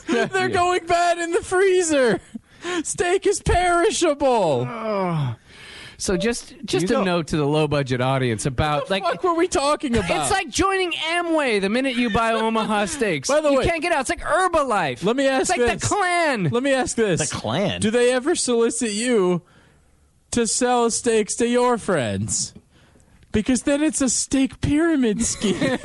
They're 0.07 0.50
going 0.50 0.86
bad 0.86 1.17
in 1.17 1.31
the 1.31 1.41
freezer. 1.41 2.19
Steak 2.84 3.27
is 3.27 3.41
perishable. 3.41 4.65
So 5.98 6.18
just 6.18 6.54
just 6.66 6.90
You 6.90 6.96
a 6.98 7.00
go- 7.00 7.04
note 7.04 7.28
to 7.28 7.38
the 7.38 7.46
low 7.46 7.68
budget 7.68 8.02
audience 8.02 8.46
about 8.46 8.90
like 8.90 9.04
what 9.04 9.24
were 9.24 9.34
we 9.34 9.48
talking 9.48 9.96
about? 9.96 10.10
It's 10.24 10.32
like 10.32 10.50
joining 10.50 10.92
Amway 10.92 11.62
the 11.62 11.70
minute 11.70 11.96
you 11.96 12.10
buy 12.10 12.34
Omaha 12.34 12.86
steaks. 12.88 13.30
By 13.30 13.42
the 13.42 13.50
you 13.52 13.58
way- 13.60 13.64
you 13.66 13.70
can't 13.70 13.82
get 13.82 13.92
out. 13.92 14.02
It's 14.02 14.10
like 14.10 14.22
Herbalife. 14.22 15.04
Let 15.04 15.16
me 15.16 15.28
ask 15.28 15.48
this. 15.48 15.50
It's 15.52 15.58
like 15.60 15.80
this. 15.80 15.90
the 15.90 15.96
Klan. 15.96 16.44
Let 16.52 16.64
me 16.64 16.74
ask 16.74 16.96
this. 16.96 17.30
The 17.30 17.36
clan. 17.36 17.82
Do 17.82 17.92
they 17.92 18.12
ever 18.12 18.36
solicit 18.36 18.92
you 18.92 19.42
to 20.32 20.46
sell 20.48 20.90
steaks 20.92 21.36
to 21.36 21.48
your 21.48 21.78
friends? 21.78 22.54
Because 23.32 23.64
then 23.64 23.84
it's 23.84 24.00
a 24.00 24.08
steak 24.08 24.62
pyramid 24.62 25.22
scheme. 25.22 25.56
a 25.62 25.78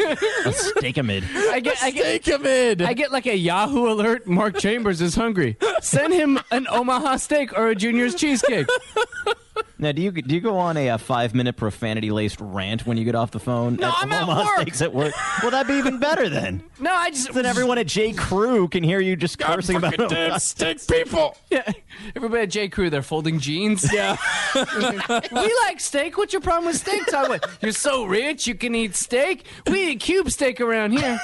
steakamid. 0.52 1.24
I 1.50 1.58
get, 1.58 1.82
I 1.82 1.90
get, 1.90 2.22
Steakamid. 2.22 2.80
I 2.86 2.92
get 2.92 3.10
like 3.10 3.26
a 3.26 3.36
Yahoo 3.36 3.90
alert. 3.90 4.28
Mark 4.28 4.56
Chambers 4.58 5.00
is 5.00 5.16
hungry. 5.16 5.56
Send 5.80 6.12
him 6.12 6.38
an 6.52 6.68
Omaha 6.70 7.16
steak 7.16 7.52
or 7.58 7.66
a 7.68 7.74
Junior's 7.74 8.14
cheesecake. 8.14 8.68
Now, 9.80 9.92
do 9.92 10.02
you 10.02 10.12
do 10.12 10.34
you 10.34 10.42
go 10.42 10.58
on 10.58 10.76
a, 10.76 10.90
uh 10.90 10.98
five 10.98 11.34
minute 11.34 11.56
profanity 11.56 12.10
laced 12.10 12.38
rant 12.38 12.86
when 12.86 12.98
you 12.98 13.04
get 13.06 13.14
off 13.14 13.30
the 13.30 13.40
phone? 13.40 13.76
No, 13.76 13.88
at 13.88 13.94
I'm 14.02 14.12
at 14.12 14.28
work. 14.28 14.60
Steaks 14.60 14.82
at 14.82 14.92
work. 14.94 15.14
Well, 15.40 15.50
that'd 15.50 15.66
be 15.66 15.74
even 15.78 15.98
better 15.98 16.28
then. 16.28 16.62
No, 16.80 16.94
I 16.94 17.10
just 17.10 17.34
Then 17.34 17.44
everyone 17.44 17.76
at 17.76 17.86
J 17.86 18.12
Crew 18.12 18.66
can 18.66 18.82
hear 18.82 19.00
you 19.00 19.14
just 19.14 19.38
cursing 19.38 19.76
about 19.76 19.96
Fucking 19.96 20.08
damn 20.08 20.38
steak 20.38 20.86
people. 20.86 21.36
Yeah, 21.50 21.70
everybody 22.16 22.42
at 22.44 22.50
J 22.50 22.68
Crew, 22.68 22.88
they're 22.88 23.02
folding 23.02 23.38
jeans. 23.38 23.90
Yeah. 23.92 24.16
we 24.54 25.54
like 25.66 25.78
steak. 25.80 26.16
What's 26.16 26.32
your 26.32 26.40
problem 26.40 26.66
with 26.66 26.76
steak? 26.76 27.04
Todd? 27.06 27.44
You're 27.60 27.72
so 27.72 28.04
rich, 28.04 28.46
you 28.46 28.54
can 28.54 28.74
eat 28.74 28.94
steak. 28.94 29.44
We 29.66 29.90
eat 29.92 30.00
cube 30.00 30.30
steak 30.30 30.60
around 30.60 30.92
here. 30.92 31.18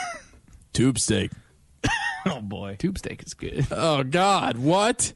Tube 0.72 0.98
steak. 0.98 1.30
Oh 2.26 2.40
boy. 2.40 2.76
Tube 2.78 2.98
steak 2.98 3.22
is 3.24 3.34
good. 3.34 3.66
Oh 3.70 4.02
God, 4.02 4.58
what? 4.58 5.12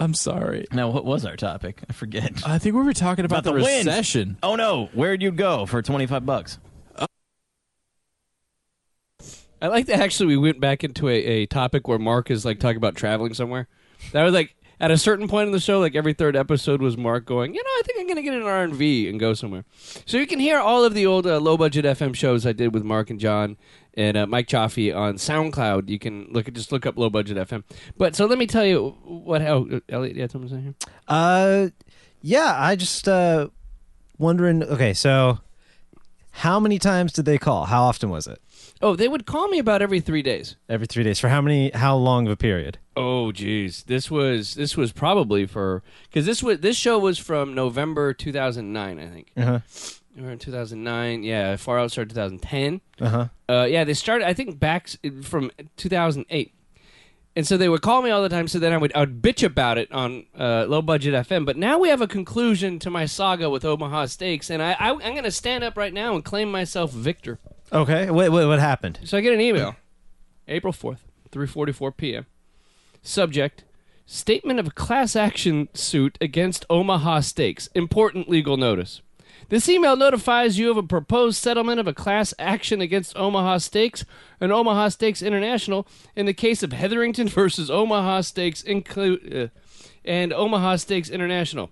I'm 0.00 0.14
sorry. 0.14 0.66
Now, 0.72 0.88
what 0.88 1.04
was 1.04 1.24
our 1.26 1.36
topic? 1.36 1.82
I 1.88 1.92
forget. 1.92 2.42
I 2.46 2.58
think 2.58 2.74
we 2.74 2.82
were 2.82 2.92
talking 2.94 3.24
about, 3.26 3.40
About 3.40 3.52
the, 3.52 3.58
the 3.58 3.64
wind. 3.64 3.86
recession. 3.86 4.38
Oh 4.42 4.56
no, 4.56 4.86
where'd 4.94 5.22
you 5.22 5.30
go 5.30 5.66
for 5.66 5.82
twenty 5.82 6.06
five 6.06 6.24
bucks? 6.26 6.58
I 9.62 9.66
like 9.66 9.86
that 9.86 10.00
actually 10.00 10.28
we 10.28 10.38
went 10.38 10.58
back 10.58 10.82
into 10.84 11.06
a, 11.08 11.14
a 11.16 11.46
topic 11.46 11.86
where 11.86 11.98
Mark 11.98 12.30
is 12.30 12.46
like 12.46 12.60
talking 12.60 12.78
about 12.78 12.96
traveling 12.96 13.34
somewhere. 13.34 13.68
That 14.12 14.24
was 14.24 14.32
like 14.32 14.56
at 14.80 14.90
a 14.90 14.96
certain 14.96 15.28
point 15.28 15.48
in 15.48 15.52
the 15.52 15.60
show, 15.60 15.78
like 15.80 15.94
every 15.94 16.14
third 16.14 16.34
episode 16.34 16.80
was 16.80 16.96
Mark 16.96 17.26
going, 17.26 17.54
you 17.54 17.62
know, 17.62 17.68
I 17.68 17.82
think 17.84 18.00
I'm 18.00 18.08
gonna 18.08 18.22
get 18.22 18.32
an 18.32 18.42
R 18.44 18.62
and 18.64 18.74
V 18.74 19.06
and 19.10 19.20
go 19.20 19.34
somewhere. 19.34 19.66
So 20.06 20.16
you 20.16 20.26
can 20.26 20.38
hear 20.40 20.58
all 20.58 20.82
of 20.82 20.94
the 20.94 21.04
old 21.04 21.26
uh, 21.26 21.38
low 21.38 21.58
budget 21.58 21.84
FM 21.84 22.14
shows 22.14 22.46
I 22.46 22.52
did 22.52 22.72
with 22.72 22.84
Mark 22.84 23.10
and 23.10 23.20
John 23.20 23.58
and 23.94 24.16
uh, 24.16 24.26
Mike 24.26 24.46
Chaffee 24.46 24.92
on 24.92 25.14
SoundCloud. 25.14 25.88
You 25.88 25.98
can 25.98 26.28
look 26.30 26.48
at 26.48 26.54
just 26.54 26.72
look 26.72 26.86
up 26.86 26.96
low 26.96 27.10
budget 27.10 27.36
FM. 27.36 27.64
But 27.96 28.16
so 28.16 28.26
let 28.26 28.38
me 28.38 28.46
tell 28.46 28.64
you 28.64 28.96
what. 29.04 29.42
Oh, 29.42 29.80
Elliot, 29.88 30.16
you 30.16 30.22
had 30.22 30.30
something 30.30 30.48
to 30.50 30.54
say 30.56 30.60
here? 30.62 30.74
Uh, 31.08 31.68
yeah, 32.22 32.54
I 32.58 32.76
just 32.76 33.08
uh 33.08 33.48
wondering. 34.18 34.62
Okay, 34.62 34.92
so 34.94 35.38
how 36.30 36.60
many 36.60 36.78
times 36.78 37.12
did 37.12 37.24
they 37.24 37.38
call? 37.38 37.66
How 37.66 37.82
often 37.82 38.10
was 38.10 38.26
it? 38.26 38.40
Oh, 38.82 38.96
they 38.96 39.08
would 39.08 39.26
call 39.26 39.48
me 39.48 39.58
about 39.58 39.82
every 39.82 40.00
three 40.00 40.22
days. 40.22 40.56
Every 40.68 40.86
three 40.86 41.04
days. 41.04 41.18
For 41.18 41.28
how 41.28 41.40
many? 41.42 41.70
How 41.70 41.96
long 41.96 42.26
of 42.26 42.32
a 42.32 42.36
period? 42.36 42.78
Oh, 42.96 43.32
geez, 43.32 43.84
this 43.84 44.10
was 44.10 44.54
this 44.54 44.76
was 44.76 44.92
probably 44.92 45.46
for 45.46 45.82
because 46.04 46.26
this 46.26 46.42
was 46.42 46.60
this 46.60 46.76
show 46.76 46.98
was 46.98 47.18
from 47.18 47.54
November 47.54 48.14
2009, 48.14 48.98
I 48.98 49.06
think. 49.08 49.32
Uh 49.36 49.60
In 50.28 50.38
2009. 50.38 51.22
Yeah, 51.22 51.56
Far 51.56 51.78
Out 51.78 51.90
started 51.90 52.10
2010. 52.10 52.80
Uh 53.00 53.08
huh. 53.08 53.28
Uh, 53.48 53.64
yeah, 53.64 53.84
they 53.84 53.94
started 53.94 54.26
I 54.26 54.34
think 54.34 54.58
back 54.58 54.88
from 55.22 55.50
2008. 55.76 56.54
And 57.36 57.46
so 57.46 57.56
they 57.56 57.68
would 57.68 57.80
call 57.80 58.02
me 58.02 58.10
all 58.10 58.22
the 58.22 58.28
time. 58.28 58.48
So 58.48 58.58
then 58.58 58.72
I 58.72 58.76
would 58.76 58.94
I 58.94 59.00
would 59.00 59.22
bitch 59.22 59.44
about 59.44 59.78
it 59.78 59.90
on 59.92 60.26
uh, 60.38 60.66
low 60.68 60.82
budget 60.82 61.14
FM. 61.14 61.46
But 61.46 61.56
now 61.56 61.78
we 61.78 61.88
have 61.88 62.00
a 62.00 62.06
conclusion 62.08 62.78
to 62.80 62.90
my 62.90 63.06
saga 63.06 63.48
with 63.48 63.64
Omaha 63.64 64.06
Steaks, 64.06 64.50
and 64.50 64.62
I, 64.62 64.72
I 64.72 64.90
I'm 64.90 64.98
going 64.98 65.22
to 65.22 65.30
stand 65.30 65.64
up 65.64 65.76
right 65.76 65.94
now 65.94 66.14
and 66.14 66.24
claim 66.24 66.50
myself 66.50 66.90
victor. 66.92 67.38
Okay. 67.72 68.10
Wait, 68.10 68.28
wait, 68.30 68.46
what 68.46 68.58
happened? 68.58 68.98
So 69.04 69.16
I 69.16 69.20
get 69.20 69.32
an 69.32 69.40
email, 69.40 69.76
April 70.48 70.72
4th, 70.72 70.98
3:44 71.30 71.96
p.m. 71.96 72.26
Subject: 73.00 73.64
Statement 74.06 74.58
of 74.58 74.74
class 74.74 75.14
action 75.14 75.68
suit 75.72 76.18
against 76.20 76.66
Omaha 76.68 77.20
Steaks. 77.20 77.68
Important 77.74 78.28
legal 78.28 78.56
notice. 78.56 79.02
This 79.50 79.68
email 79.68 79.96
notifies 79.96 80.60
you 80.60 80.70
of 80.70 80.76
a 80.76 80.82
proposed 80.84 81.36
settlement 81.36 81.80
of 81.80 81.88
a 81.88 81.92
class 81.92 82.32
action 82.38 82.80
against 82.80 83.16
Omaha 83.16 83.58
Steaks 83.58 84.04
and 84.40 84.52
Omaha 84.52 84.90
Steaks 84.90 85.22
International 85.22 85.88
in 86.14 86.26
the 86.26 86.32
case 86.32 86.62
of 86.62 86.72
Hetherington 86.72 87.26
versus 87.28 87.68
Omaha 87.68 88.20
Steaks 88.20 88.62
inclu- 88.62 89.46
uh, 89.46 89.48
and 90.04 90.32
Omaha 90.32 90.76
Steaks 90.76 91.10
International. 91.10 91.70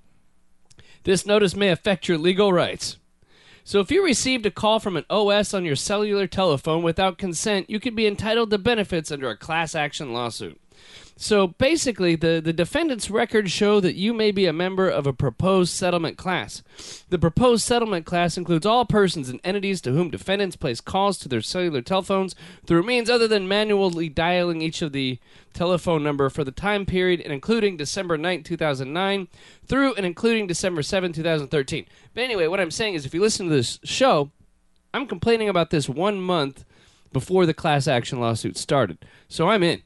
This 1.05 1.25
notice 1.25 1.55
may 1.55 1.69
affect 1.69 2.09
your 2.09 2.19
legal 2.19 2.53
rights. 2.53 2.97
So 3.63 3.79
if 3.79 3.93
you 3.93 4.05
received 4.05 4.45
a 4.45 4.51
call 4.51 4.81
from 4.81 4.97
an 4.97 5.05
OS 5.09 5.55
on 5.55 5.65
your 5.65 5.77
cellular 5.77 6.27
telephone 6.27 6.83
without 6.83 7.17
consent, 7.17 7.71
you 7.71 7.79
could 7.79 7.95
be 7.95 8.09
entitled 8.09 8.51
to 8.51 8.59
benefits 8.59 9.13
under 9.13 9.31
a 9.31 9.37
class 9.37 9.77
action 9.77 10.13
lawsuit. 10.13 10.61
So 11.21 11.49
basically, 11.49 12.15
the, 12.15 12.41
the 12.43 12.53
defendant's 12.53 13.11
records 13.11 13.51
show 13.51 13.81
that 13.81 13.97
you 13.97 14.15
may 14.15 14.31
be 14.31 14.47
a 14.47 14.53
member 14.53 14.89
of 14.89 15.05
a 15.05 15.13
proposed 15.13 15.73
settlement 15.73 16.17
class. 16.17 16.63
The 17.09 17.19
proposed 17.19 17.65
settlement 17.65 18.07
class 18.07 18.39
includes 18.39 18.65
all 18.65 18.85
persons 18.85 19.29
and 19.29 19.41
entities 19.43 19.81
to 19.81 19.91
whom 19.91 20.11
defendants 20.11 20.55
place 20.55 20.81
calls 20.81 21.19
to 21.19 21.29
their 21.29 21.41
cellular 21.41 21.83
telephones 21.83 22.37
through 22.65 22.85
means 22.85 23.11
other 23.11 23.27
than 23.27 23.49
manually 23.49 24.09
dialing 24.09 24.63
each 24.63 24.81
of 24.81 24.93
the 24.93 25.19
telephone 25.53 26.05
number 26.05 26.31
for 26.31 26.45
the 26.45 26.53
time 26.53 26.87
period 26.87 27.21
and 27.21 27.33
including 27.33 27.77
December 27.77 28.17
9, 28.17 28.45
2009 28.45 29.27
through 29.67 29.95
and 29.95 30.07
including 30.07 30.47
December 30.47 30.85
7, 30.85 31.13
2013. 31.13 31.85
But 32.15 32.23
anyway, 32.23 32.47
what 32.47 32.61
I'm 32.61 32.71
saying 32.71 32.95
is 32.95 33.05
if 33.05 33.13
you 33.13 33.21
listen 33.21 33.49
to 33.49 33.55
this 33.57 33.81
show, 33.83 34.31
I'm 34.95 35.09
complaining 35.09 35.49
about 35.49 35.71
this 35.71 35.89
one 35.89 36.21
month 36.21 36.65
before 37.13 37.45
the 37.45 37.55
class 37.55 37.89
action 37.89 38.21
lawsuit 38.21 38.57
started. 38.57 39.05
So 39.27 39.49
I'm 39.49 39.65
in. 39.65 39.83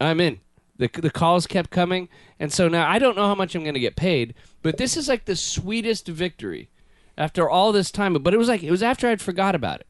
I'm 0.00 0.18
in. 0.18 0.40
The 0.76 0.88
the 0.88 1.10
calls 1.10 1.46
kept 1.46 1.70
coming, 1.70 2.08
and 2.40 2.52
so 2.52 2.68
now 2.68 2.88
I 2.88 2.98
don't 2.98 3.16
know 3.16 3.26
how 3.26 3.34
much 3.34 3.54
I'm 3.54 3.62
going 3.62 3.74
to 3.74 3.80
get 3.80 3.96
paid. 3.96 4.34
But 4.62 4.78
this 4.78 4.96
is 4.96 5.08
like 5.08 5.26
the 5.26 5.36
sweetest 5.36 6.08
victory 6.08 6.70
after 7.16 7.48
all 7.48 7.72
this 7.72 7.90
time. 7.90 8.14
But 8.14 8.34
it 8.34 8.38
was 8.38 8.48
like 8.48 8.62
it 8.62 8.70
was 8.70 8.82
after 8.82 9.08
I'd 9.08 9.20
forgot 9.20 9.54
about 9.54 9.80
it. 9.80 9.86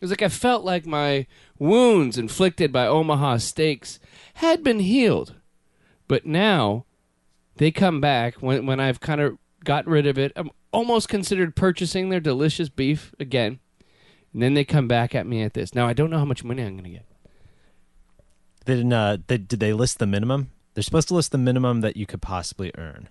It 0.00 0.04
was 0.04 0.10
like 0.10 0.22
I 0.22 0.28
felt 0.28 0.64
like 0.64 0.86
my 0.86 1.26
wounds 1.58 2.18
inflicted 2.18 2.72
by 2.72 2.86
Omaha 2.86 3.38
Steaks 3.38 3.98
had 4.34 4.64
been 4.64 4.80
healed, 4.80 5.34
but 6.08 6.26
now 6.26 6.84
they 7.56 7.70
come 7.70 8.00
back 8.00 8.34
when 8.36 8.66
when 8.66 8.80
I've 8.80 9.00
kind 9.00 9.20
of 9.20 9.38
got 9.62 9.86
rid 9.86 10.06
of 10.06 10.18
it. 10.18 10.32
I'm 10.36 10.50
almost 10.72 11.08
considered 11.08 11.56
purchasing 11.56 12.08
their 12.08 12.20
delicious 12.20 12.68
beef 12.68 13.14
again, 13.20 13.60
and 14.32 14.42
then 14.42 14.54
they 14.54 14.64
come 14.64 14.88
back 14.88 15.14
at 15.14 15.26
me 15.26 15.42
at 15.42 15.54
this. 15.54 15.74
Now 15.74 15.86
I 15.86 15.92
don't 15.92 16.10
know 16.10 16.18
how 16.18 16.24
much 16.24 16.44
money 16.44 16.62
I'm 16.62 16.74
going 16.74 16.84
to 16.84 16.90
get. 16.90 17.06
They 18.64 18.76
didn't. 18.76 18.92
Uh, 18.92 19.18
they, 19.26 19.38
did 19.38 19.60
they 19.60 19.72
list 19.72 19.98
the 19.98 20.06
minimum? 20.06 20.50
They're 20.74 20.82
supposed 20.82 21.08
to 21.08 21.14
list 21.14 21.32
the 21.32 21.38
minimum 21.38 21.82
that 21.82 21.96
you 21.96 22.06
could 22.06 22.20
possibly 22.20 22.72
earn. 22.76 23.08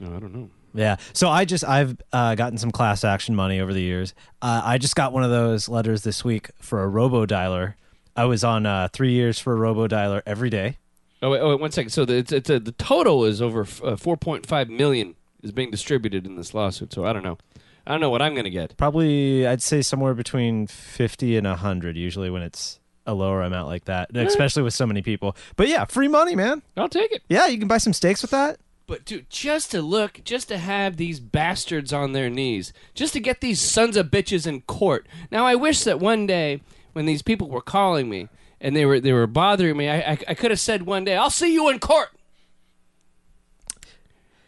No, 0.00 0.16
I 0.16 0.18
don't 0.18 0.34
know. 0.34 0.50
Yeah. 0.74 0.96
So 1.12 1.28
I 1.28 1.44
just 1.44 1.64
I've 1.64 1.96
uh, 2.12 2.34
gotten 2.34 2.58
some 2.58 2.72
class 2.72 3.04
action 3.04 3.34
money 3.36 3.60
over 3.60 3.72
the 3.72 3.82
years. 3.82 4.14
Uh, 4.42 4.62
I 4.64 4.78
just 4.78 4.96
got 4.96 5.12
one 5.12 5.22
of 5.22 5.30
those 5.30 5.68
letters 5.68 6.02
this 6.02 6.24
week 6.24 6.50
for 6.60 6.82
a 6.82 6.88
robo 6.88 7.26
dialer. 7.26 7.74
I 8.16 8.24
was 8.24 8.42
on 8.44 8.66
uh, 8.66 8.88
three 8.92 9.12
years 9.12 9.38
for 9.38 9.52
a 9.52 9.56
robo 9.56 9.86
dialer 9.86 10.22
every 10.26 10.50
day. 10.50 10.78
Oh 11.22 11.30
wait, 11.30 11.40
oh 11.40 11.50
wait, 11.50 11.60
one 11.60 11.70
second. 11.70 11.90
So 11.90 12.04
the, 12.04 12.16
it's, 12.16 12.32
it's 12.32 12.50
a, 12.50 12.58
the 12.58 12.72
total 12.72 13.24
is 13.24 13.40
over 13.40 13.62
f- 13.62 13.82
uh, 13.82 13.96
4.5 13.96 14.68
million 14.68 15.14
is 15.42 15.52
being 15.52 15.70
distributed 15.70 16.26
in 16.26 16.36
this 16.36 16.52
lawsuit. 16.54 16.92
So 16.92 17.04
I 17.04 17.12
don't 17.12 17.22
know. 17.22 17.38
I 17.86 17.92
don't 17.92 18.00
know 18.00 18.10
what 18.10 18.22
I'm 18.22 18.32
going 18.34 18.44
to 18.44 18.50
get. 18.50 18.76
Probably 18.76 19.46
I'd 19.46 19.62
say 19.62 19.82
somewhere 19.82 20.14
between 20.14 20.66
fifty 20.66 21.36
and 21.36 21.46
hundred. 21.46 21.96
Usually 21.96 22.30
when 22.30 22.42
it's 22.42 22.80
a 23.06 23.14
lower 23.14 23.42
amount 23.42 23.68
like 23.68 23.84
that, 23.84 24.10
and 24.10 24.26
especially 24.26 24.62
with 24.62 24.74
so 24.74 24.86
many 24.86 25.02
people. 25.02 25.36
But 25.56 25.68
yeah, 25.68 25.84
free 25.84 26.08
money, 26.08 26.34
man. 26.34 26.62
I'll 26.76 26.88
take 26.88 27.12
it. 27.12 27.22
Yeah, 27.28 27.46
you 27.46 27.58
can 27.58 27.68
buy 27.68 27.78
some 27.78 27.92
steaks 27.92 28.22
with 28.22 28.30
that. 28.30 28.58
But 28.86 29.04
dude, 29.04 29.30
just 29.30 29.70
to 29.70 29.80
look, 29.80 30.20
just 30.24 30.48
to 30.48 30.58
have 30.58 30.96
these 30.96 31.18
bastards 31.18 31.92
on 31.92 32.12
their 32.12 32.28
knees, 32.28 32.72
just 32.94 33.14
to 33.14 33.20
get 33.20 33.40
these 33.40 33.60
sons 33.60 33.96
of 33.96 34.10
bitches 34.10 34.46
in 34.46 34.60
court. 34.62 35.06
Now, 35.30 35.46
I 35.46 35.54
wish 35.54 35.84
that 35.84 36.00
one 36.00 36.26
day, 36.26 36.60
when 36.92 37.06
these 37.06 37.22
people 37.22 37.48
were 37.48 37.62
calling 37.62 38.10
me 38.10 38.28
and 38.60 38.76
they 38.76 38.84
were 38.84 39.00
they 39.00 39.12
were 39.12 39.26
bothering 39.26 39.76
me, 39.76 39.88
I 39.88 40.12
I, 40.12 40.18
I 40.28 40.34
could 40.34 40.50
have 40.50 40.60
said 40.60 40.82
one 40.82 41.04
day, 41.04 41.16
"I'll 41.16 41.30
see 41.30 41.52
you 41.52 41.68
in 41.70 41.78
court." 41.78 42.10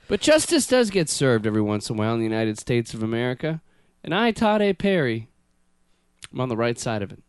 But 0.08 0.20
justice 0.20 0.66
does 0.66 0.90
get 0.90 1.08
served 1.08 1.46
every 1.46 1.62
once 1.62 1.90
in 1.90 1.96
a 1.96 1.98
while 1.98 2.12
in 2.14 2.20
the 2.20 2.24
United 2.24 2.58
States 2.58 2.94
of 2.94 3.02
America, 3.02 3.60
and 4.04 4.14
I, 4.14 4.30
Todd 4.30 4.62
A. 4.62 4.72
Perry, 4.72 5.28
I'm 6.32 6.40
on 6.40 6.48
the 6.48 6.56
right 6.56 6.78
side 6.78 7.02
of 7.02 7.10
it. 7.10 7.22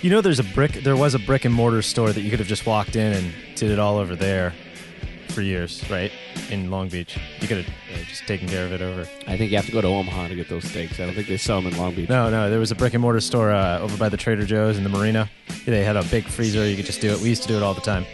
You 0.00 0.10
know, 0.10 0.20
there's 0.20 0.38
a 0.38 0.44
brick. 0.44 0.72
There 0.72 0.96
was 0.96 1.14
a 1.14 1.18
brick 1.18 1.44
and 1.44 1.52
mortar 1.52 1.82
store 1.82 2.12
that 2.12 2.20
you 2.20 2.30
could 2.30 2.38
have 2.38 2.48
just 2.48 2.66
walked 2.66 2.94
in 2.94 3.12
and 3.12 3.34
did 3.56 3.70
it 3.70 3.80
all 3.80 3.96
over 3.96 4.14
there 4.14 4.54
for 5.28 5.42
years, 5.42 5.88
right? 5.90 6.12
In 6.50 6.70
Long 6.70 6.88
Beach, 6.88 7.18
you 7.40 7.48
could 7.48 7.58
have 7.58 7.68
uh, 7.68 8.04
just 8.08 8.26
taken 8.26 8.48
care 8.48 8.64
of 8.64 8.72
it 8.72 8.80
over. 8.80 9.02
I 9.26 9.36
think 9.36 9.50
you 9.50 9.56
have 9.56 9.66
to 9.66 9.72
go 9.72 9.80
to 9.80 9.88
Omaha 9.88 10.28
to 10.28 10.36
get 10.36 10.48
those 10.48 10.64
steaks. 10.64 11.00
I 11.00 11.06
don't 11.06 11.14
think 11.14 11.26
they 11.26 11.36
sell 11.36 11.60
them 11.60 11.72
in 11.72 11.78
Long 11.78 11.94
Beach. 11.94 12.08
No, 12.08 12.30
no, 12.30 12.48
there 12.48 12.60
was 12.60 12.70
a 12.70 12.76
brick 12.76 12.94
and 12.94 13.02
mortar 13.02 13.20
store 13.20 13.50
uh, 13.50 13.80
over 13.80 13.96
by 13.96 14.08
the 14.08 14.16
Trader 14.16 14.46
Joe's 14.46 14.78
in 14.78 14.84
the 14.84 14.90
marina. 14.90 15.28
They 15.66 15.82
had 15.82 15.96
a 15.96 16.04
big 16.04 16.26
freezer. 16.26 16.66
You 16.66 16.76
could 16.76 16.86
just 16.86 17.00
do 17.00 17.10
it. 17.10 17.20
We 17.20 17.28
used 17.28 17.42
to 17.42 17.48
do 17.48 17.56
it 17.56 17.62
all 17.62 17.74
the 17.74 17.80
time. 17.80 18.06